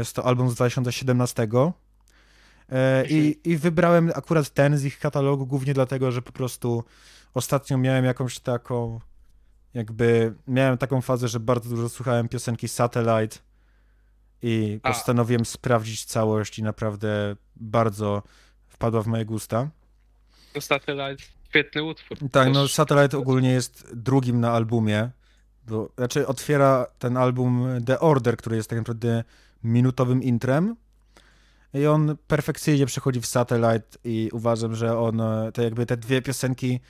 [0.00, 1.48] Jest to album z 2017.
[2.72, 6.84] E, i, I wybrałem akurat ten z ich katalogu głównie dlatego, że po prostu
[7.34, 9.00] ostatnio miałem jakąś taką,
[9.74, 13.38] jakby miałem taką fazę, że bardzo dużo słuchałem piosenki Satellite
[14.42, 14.92] i A.
[14.92, 18.22] postanowiłem sprawdzić całość i naprawdę bardzo
[18.68, 19.70] wpadła w moje gusta.
[20.60, 22.18] Satellite, świetny utwór.
[22.32, 25.10] Tak, no Satellite ogólnie jest drugim na albumie,
[25.66, 29.24] bo, znaczy otwiera ten album The Order, który jest tak naprawdę
[29.62, 30.76] minutowym intrem
[31.74, 36.22] i on perfekcyjnie przechodzi w Satellite i uważam, że on, e, te jakby te dwie
[36.22, 36.80] piosenki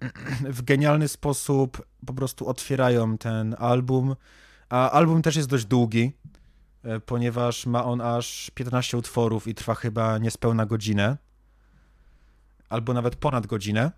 [0.58, 4.16] w genialny sposób po prostu otwierają ten album,
[4.68, 6.12] a album też jest dość długi,
[6.84, 11.16] e, ponieważ ma on aż 15 utworów i trwa chyba niespełna godzinę,
[12.68, 13.92] albo nawet ponad godzinę.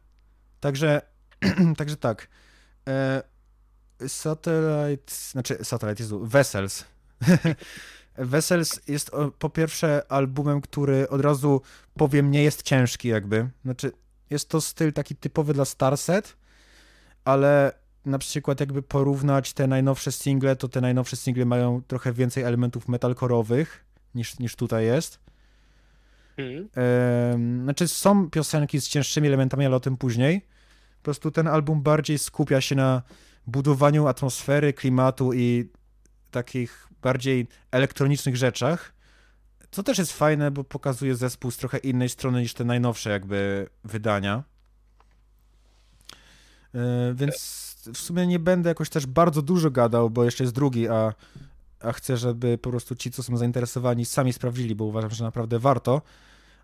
[0.61, 1.03] Także,
[1.79, 2.29] także tak.
[2.89, 3.23] E,
[4.09, 6.85] Satellite, znaczy Satellite, Jezu, Vessels.
[8.17, 11.63] Vessels jest po pierwsze albumem, który od razu
[11.95, 13.51] powiem nie jest ciężki jakby.
[13.65, 13.93] Znaczy
[14.31, 16.37] jest to styl taki typowy dla Starset,
[17.25, 17.73] ale
[18.05, 22.89] na przykład jakby porównać te najnowsze single, to te najnowsze single mają trochę więcej elementów
[22.89, 23.85] metalkorowych
[24.15, 25.21] niż, niż tutaj jest.
[26.37, 27.63] Mhm.
[27.63, 30.41] Znaczy są piosenki z cięższymi elementami, ale o tym później.
[30.97, 33.03] Po prostu ten album bardziej skupia się na
[33.47, 35.71] budowaniu atmosfery, klimatu i
[36.31, 38.93] takich bardziej elektronicznych rzeczach.
[39.71, 43.69] Co też jest fajne, bo pokazuje zespół z trochę innej strony niż te najnowsze jakby
[43.85, 44.45] wydania.
[46.75, 50.89] E, Więc w sumie nie będę jakoś też bardzo dużo gadał, bo jeszcze jest drugi,
[50.89, 51.13] a,
[51.81, 55.59] a chcę, żeby po prostu ci, co są zainteresowani, sami sprawdzili, bo uważam, że naprawdę
[55.59, 56.03] warto.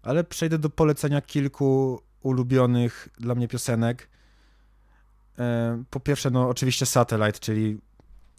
[0.03, 4.09] Ale przejdę do polecenia kilku ulubionych dla mnie piosenek.
[5.39, 7.79] E, Po pierwsze, no oczywiście Satellite, czyli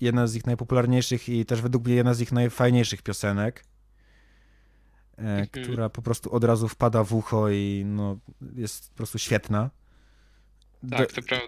[0.01, 3.63] jedna z ich najpopularniejszych i też według mnie jedna z ich najfajniejszych piosenek,
[5.17, 5.47] e, Mhm.
[5.47, 8.17] która po prostu od razu wpada w ucho i no,
[8.55, 9.69] jest po prostu świetna.
[10.91, 11.47] Tak, to prawda.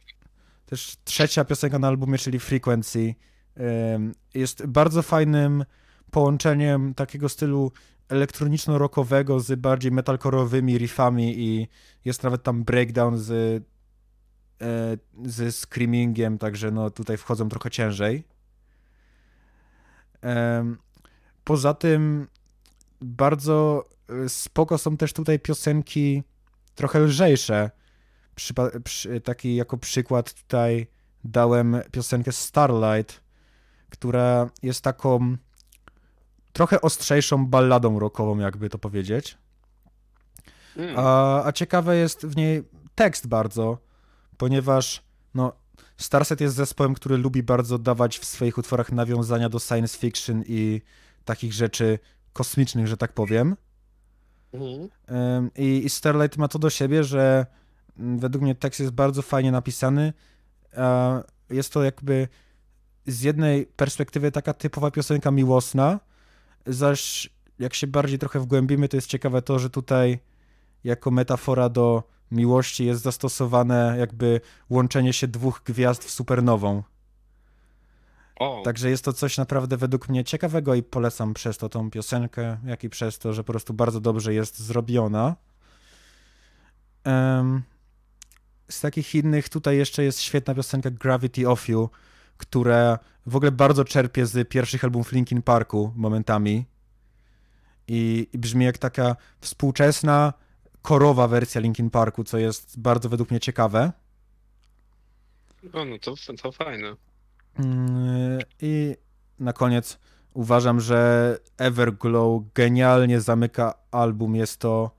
[0.65, 3.15] też trzecia piosenka na albumie, czyli Frequency,
[4.33, 5.65] jest bardzo fajnym
[6.11, 7.71] połączeniem takiego stylu
[8.09, 11.67] elektroniczno-rockowego z bardziej metalkorowymi riffami i
[12.05, 13.31] jest nawet tam breakdown z,
[14.61, 18.23] e, z screamingiem, także no tutaj wchodzą trochę ciężej.
[21.43, 22.27] Poza tym
[23.01, 23.85] bardzo
[24.25, 26.23] e, spoko są też tutaj piosenki
[26.75, 27.71] trochę lżejsze.
[28.35, 30.87] Przypa- przy, taki jako przykład tutaj
[31.23, 33.21] dałem piosenkę Starlight,
[33.89, 35.37] która jest taką
[36.53, 39.37] trochę ostrzejszą balladą rockową, jakby to powiedzieć.
[40.75, 40.95] Mm.
[40.97, 42.63] A, a ciekawe jest w niej
[42.95, 43.77] tekst bardzo,
[44.37, 45.03] ponieważ
[45.33, 45.53] no,
[45.99, 50.81] Starset jest zespołem, który lubi bardzo dawać w swoich utworach nawiązania do science fiction i
[51.25, 51.99] takich rzeczy
[52.33, 53.55] kosmicznych, że tak powiem.
[54.53, 54.89] Mhm.
[55.55, 57.45] I, I Starlight ma to do siebie, że
[57.99, 60.13] mm, według mnie tekst jest bardzo fajnie napisany.
[61.49, 62.27] Jest to jakby
[63.07, 65.99] z jednej perspektywy taka typowa piosenka miłosna,
[66.65, 67.29] zaś
[67.59, 70.19] jak się bardziej trochę wgłębimy, to jest ciekawe to, że tutaj
[70.83, 76.83] jako metafora do miłości jest zastosowane jakby łączenie się dwóch gwiazd w supernową.
[78.63, 82.83] Także jest to coś naprawdę według mnie ciekawego i polecam przez to tą piosenkę, jak
[82.83, 85.35] i przez to, że po prostu bardzo dobrze jest zrobiona.
[87.03, 87.63] Em,
[88.69, 91.89] z takich innych tutaj jeszcze jest świetna piosenka Gravity of You,
[92.37, 96.65] która w ogóle bardzo czerpie z pierwszych albumów Linkin Parku momentami
[97.87, 100.33] i, i brzmi jak taka współczesna,
[100.81, 103.91] korowa wersja Linkin Parku, co jest bardzo według mnie ciekawe.
[105.73, 106.95] o, no to, to fajne.
[107.59, 108.95] Mm, I
[109.39, 109.99] na koniec
[110.33, 114.35] uważam, że Everglow genialnie zamyka album.
[114.35, 114.91] Jest to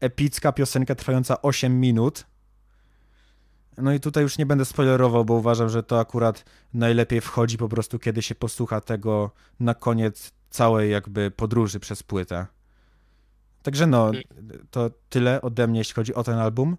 [0.00, 2.26] epicka piosenka trwająca 8 minut.
[3.78, 6.44] No i tutaj już nie będę spoilerował, bo uważam, że to akurat
[6.74, 12.46] najlepiej wchodzi po prostu, kiedy się posłucha tego na koniec całej jakby podróży przez płytę.
[13.64, 14.12] Także no,
[14.70, 16.76] to tyle ode mnie, jeśli chodzi o ten album.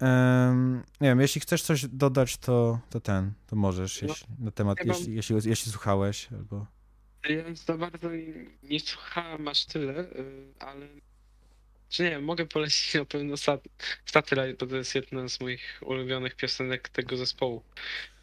[0.00, 4.50] Um, nie wiem, jeśli chcesz coś dodać, to, to ten, to możesz, No, jeśli, na
[4.50, 6.66] temat, ja mam- jeśli, jeśli, jeśli słuchałeś, albo...
[7.28, 8.08] Ja za bardzo
[8.62, 10.86] nie słuchałem aż tyle, y, ale.
[11.88, 13.68] Czy nie wiem, mogę polecić na pewno Sat-
[14.06, 17.62] Satellite, bo to jest jedna z moich ulubionych piosenek tego zespołu.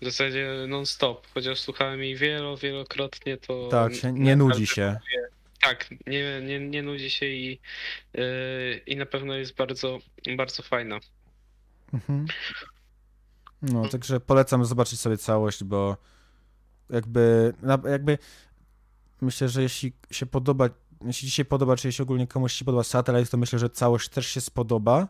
[0.01, 3.68] W zasadzie non-stop, chociaż słuchałem jej wielo, wielokrotnie, to.
[3.72, 4.99] Tak, nie nudzi się.
[5.62, 7.60] Tak, nie, nie, nie nudzi się i,
[8.16, 9.99] y, i na pewno jest bardzo,
[10.38, 10.99] bardzo fajna.
[11.93, 12.26] Mhm.
[13.62, 15.97] No, także polecam zobaczyć sobie całość, bo
[16.89, 17.53] jakby,
[17.89, 18.18] jakby
[19.22, 20.70] myślę, że jeśli się podoba,
[21.05, 24.28] jeśli się podoba, czy jeśli ogólnie komuś się podoba Satellite, to myślę, że całość też
[24.28, 25.08] się spodoba.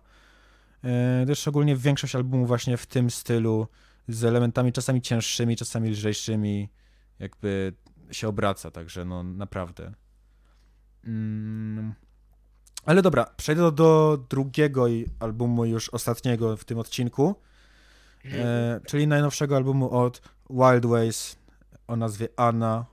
[0.84, 3.68] E, Też ogólnie większość albumów właśnie w tym stylu,
[4.08, 6.70] z elementami czasami cięższymi, czasami lżejszymi,
[7.20, 7.74] jakby
[8.12, 9.94] się obraca, także no naprawdę.
[11.08, 11.94] Mm.
[12.86, 14.86] Ale dobra, przejdę do, drugiego
[15.20, 17.36] albumu już ostatniego w tym odcinku,
[18.26, 21.36] e, czyli najnowszego albumu od Wild Ways
[21.88, 22.86] o nazwie Anna.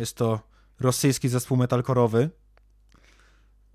[0.00, 0.40] Jest to
[0.80, 2.30] rosyjski zespół metalkorowy,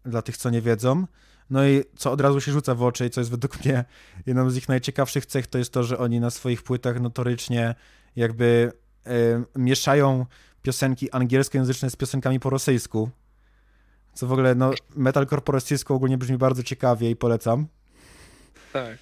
[0.06, 1.06] dla tych, co nie wiedzą.
[1.50, 3.86] No i co od razu się rzuca w oczy i co jest według mnie
[4.26, 7.76] jedną z ich najciekawszych cech, to jest to, że oni na swoich płytach notorycznie
[8.16, 8.72] jakby
[9.06, 9.10] e,
[9.56, 10.26] mieszają
[10.62, 13.10] piosenki angielskojęzyczne z piosenkami po rosyjsku.
[14.14, 17.68] Co w ogóle, no, metalcore po rosyjsku ogólnie brzmi bardzo ciekawie i polecam.
[18.74, 18.98] Tak.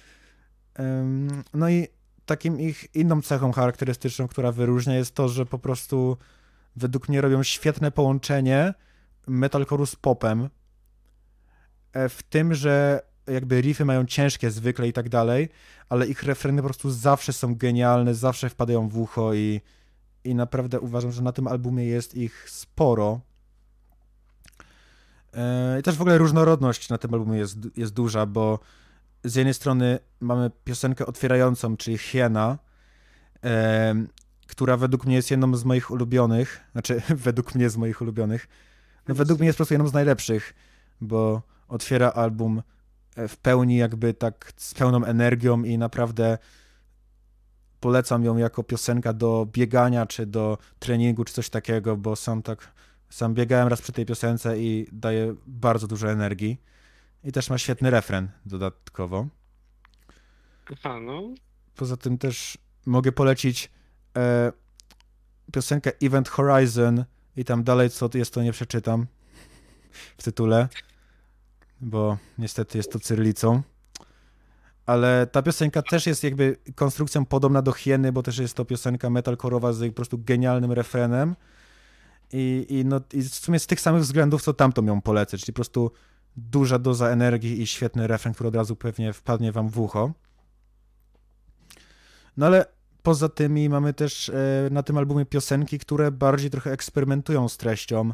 [0.80, 1.88] Ym, No i
[2.26, 6.16] takim ich inną cechą charakterystyczną, która wyróżnia jest to, że po prostu
[6.76, 8.74] według mnie robią świetne połączenie
[9.28, 10.48] metalcore'u z popem.
[11.92, 15.48] E, W tym, że jakby riffy mają ciężkie zwykle i tak dalej,
[15.88, 19.60] ale ich refreny po prostu zawsze są genialne, zawsze wpadają w ucho i,
[20.24, 23.20] i naprawdę uważam, że na tym albumie jest ich sporo.
[25.34, 28.58] E, I też w ogóle różnorodność na tym albumie jest, jest duża, bo
[29.24, 32.58] z jednej strony mamy piosenkę otwierającą, czyli Hiena,
[34.54, 38.48] która według mnie jest jedną z moich ulubionych, znaczy według mnie z moich ulubionych,
[39.08, 40.54] no według mnie jest po prostu jedną z najlepszych,
[41.00, 42.62] bo otwiera album
[43.16, 46.38] e, w pełni jakby tak z pełną energią i naprawdę
[47.80, 52.72] polecam ją jako piosenka do biegania, czy do treningu, czy coś takiego, bo sam tak,
[53.10, 56.60] sam biegałem raz przy tej piosence i daje bardzo dużo energii.
[57.24, 59.26] I też ma świetny refren dodatkowo.
[60.72, 61.22] Aha, no.
[61.76, 63.70] Poza tym też mogę polecić
[64.16, 64.52] e,
[65.52, 67.04] piosenkę Event Horizon
[67.36, 69.06] i tam dalej co jest to nie przeczytam
[70.18, 70.68] w tytule,
[71.80, 73.62] bo niestety jest to cyrylicą.
[74.86, 79.10] Ale ta piosenka też jest jakby konstrukcją podobna do Hieny, bo też jest to piosenka
[79.10, 81.36] metalkorowa z po prostu genialnym refrenem.
[82.32, 85.52] I, i, no, I w sumie z tych samych względów, co tamtą ją polecę, czyli
[85.52, 85.92] po prostu
[86.36, 90.12] duża doza energii i świetny refren, który od razu pewnie wpadnie wam w ucho.
[92.36, 92.66] No ale
[93.04, 98.12] poza tymi mamy też e, na tym albumie piosenki, które bardziej trochę eksperymentują z treścią.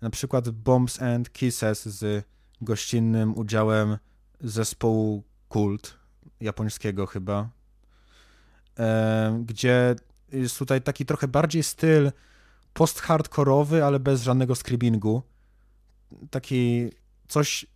[0.00, 2.24] Na przykład Bombs and Kisses z
[2.60, 3.98] gościnnym udziałem
[4.40, 5.98] zespołu Kult,
[6.40, 7.48] japońskiego chyba,
[8.78, 9.94] e, gdzie
[10.32, 12.12] jest tutaj taki trochę bardziej styl
[12.74, 15.22] post-hardkorowy, ale bez żadnego scribbingu.
[16.30, 16.90] Taki
[17.28, 17.66] coś,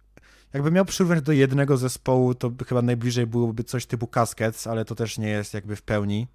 [0.53, 4.95] jakby miał przyrównać do jednego zespołu, to chyba najbliżej byłoby coś typu Caskets, ale to
[4.95, 6.27] też nie jest jakby w pełni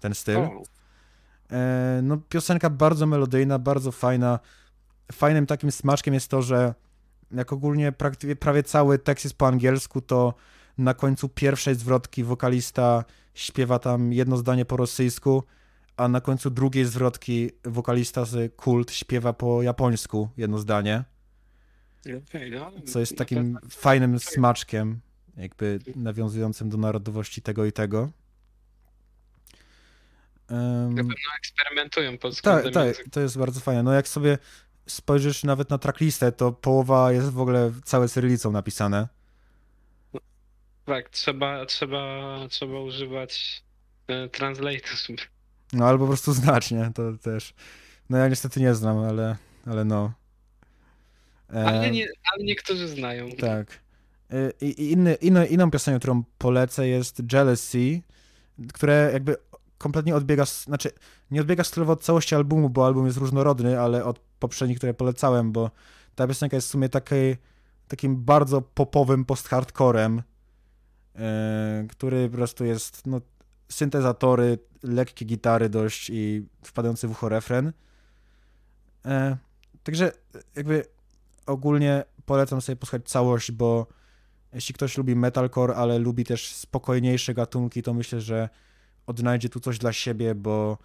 [0.00, 0.38] ten styl.
[1.50, 4.38] E, no, piosenka bardzo melodyjna, bardzo fajna.
[5.12, 6.74] Fajnym takim smaczkiem jest to, że
[7.32, 10.34] jak ogólnie praktycznie prawie cały tekst jest po angielsku, to
[10.78, 13.04] na końcu pierwszej zwrotki wokalista
[13.34, 15.44] śpiewa tam jedno zdanie po rosyjsku,
[15.96, 21.04] a na końcu drugiej zwrotki wokalista z Kult śpiewa po japońsku jedno zdanie.
[22.86, 25.00] Co jest takim fajnym smaczkiem,
[25.36, 28.10] jakby nawiązującym do narodowości tego i tego.
[30.50, 33.82] Na pewno eksperymentują pod Tak, względem tak, to jest bardzo fajne.
[33.82, 34.38] No jak sobie
[34.86, 39.08] spojrzysz nawet na tracklistę, to połowa jest w ogóle całe cyrylicą napisane.
[40.84, 43.62] Tak, trzeba, trzeba, trzeba używać
[44.06, 45.16] e, translator.
[45.72, 46.90] No albo po prostu znać, nie?
[46.94, 47.54] To też.
[48.10, 49.36] No ja niestety nie znam, ale,
[49.66, 50.12] ale no.
[51.54, 53.30] Ale, nie, ale niektórzy znają.
[53.30, 53.80] Tak.
[54.30, 58.00] E, I, inny, inny, inną piosenką, którą polecę jest Jealousy,
[58.72, 59.36] które jakby
[59.78, 60.90] kompletnie odbiega, znaczy
[61.30, 65.52] nie odbiega stylowo od całości albumu, bo album jest różnorodny, ale od poprzednich, które polecałem,
[65.52, 65.70] bo
[66.14, 67.36] ta piosenka jest w sumie takiej,
[67.88, 70.22] takim bardzo popowym post-hardcorem,
[71.16, 73.20] e, który po prostu jest, no,
[73.68, 77.72] syntezatory, lekkie gitary dość i wpadający w ucho refren.
[79.06, 79.36] E,
[79.82, 80.12] także
[80.56, 80.93] jakby
[81.46, 83.86] ogólnie polecam sobie posłuchać całość, bo
[84.52, 88.48] jeśli ktoś lubi metalcore, ale lubi też spokojniejsze gatunki, to myślę, że
[89.06, 90.78] odnajdzie tu coś dla siebie, bo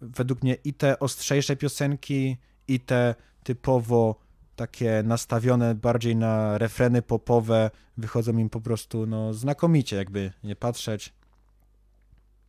[0.00, 2.36] według mnie i te ostrzejsze piosenki,
[2.68, 4.16] i te typowo
[4.56, 11.12] takie nastawione bardziej na refreny popowe wychodzą im po prostu no znakomicie, jakby nie patrzeć.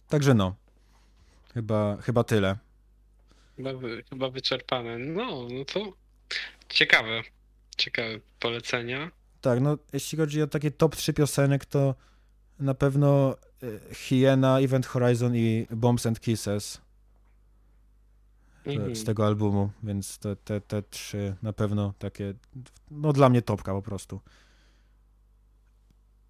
[0.09, 0.55] Także no,
[1.53, 2.57] chyba, chyba tyle.
[3.55, 3.70] Chyba,
[4.09, 4.97] chyba wyczerpane.
[4.97, 5.93] No, no to
[6.70, 7.24] ciekawe.
[7.78, 9.11] Ciekawe polecenia.
[9.41, 11.95] Tak, no jeśli chodzi o takie top 3 piosenek, to
[12.59, 16.82] na pewno e, Hyena, Event Horizon i Bombs and Kisses
[18.65, 18.95] Mhm.
[18.95, 22.34] z tego albumu, więc te, te, te trzy na pewno takie,
[22.91, 24.21] no dla mnie topka po prostu.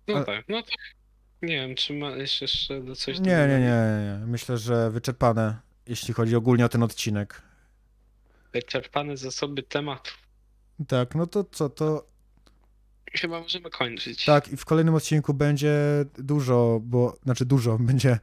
[0.07, 0.69] No ale- tak, no to
[1.41, 4.25] nie wiem, czy ma jeszcze, jeszcze do coś Nie, nie, nie, nie, nie.
[4.27, 7.41] Myślę, że wyczerpane, jeśli chodzi ogólnie o ten odcinek.
[8.53, 10.24] Wyczerpane zasoby tematów.
[10.87, 12.07] Tak, no to co, to
[13.13, 14.25] Chyba możemy kończyć.
[14.25, 15.73] tak i w kolejnym odcinku będzie
[16.17, 18.19] dużo, bo, znaczy dużo, będzie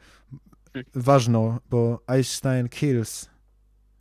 [0.95, 3.31] ważno, bo Einstein Kills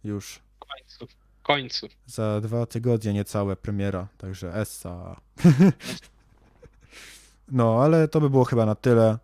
[0.03, 0.39] już.
[0.55, 1.07] W końcu.
[1.39, 1.87] W końcu.
[2.05, 5.21] Za dwa tygodnie niecałe premiera, także Essa.
[7.51, 9.19] no, ale to by było chyba na tyle.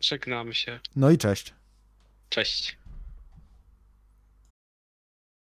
[0.00, 0.80] Żegnamy się.
[0.96, 1.54] No i cześć.
[2.28, 2.78] Cześć.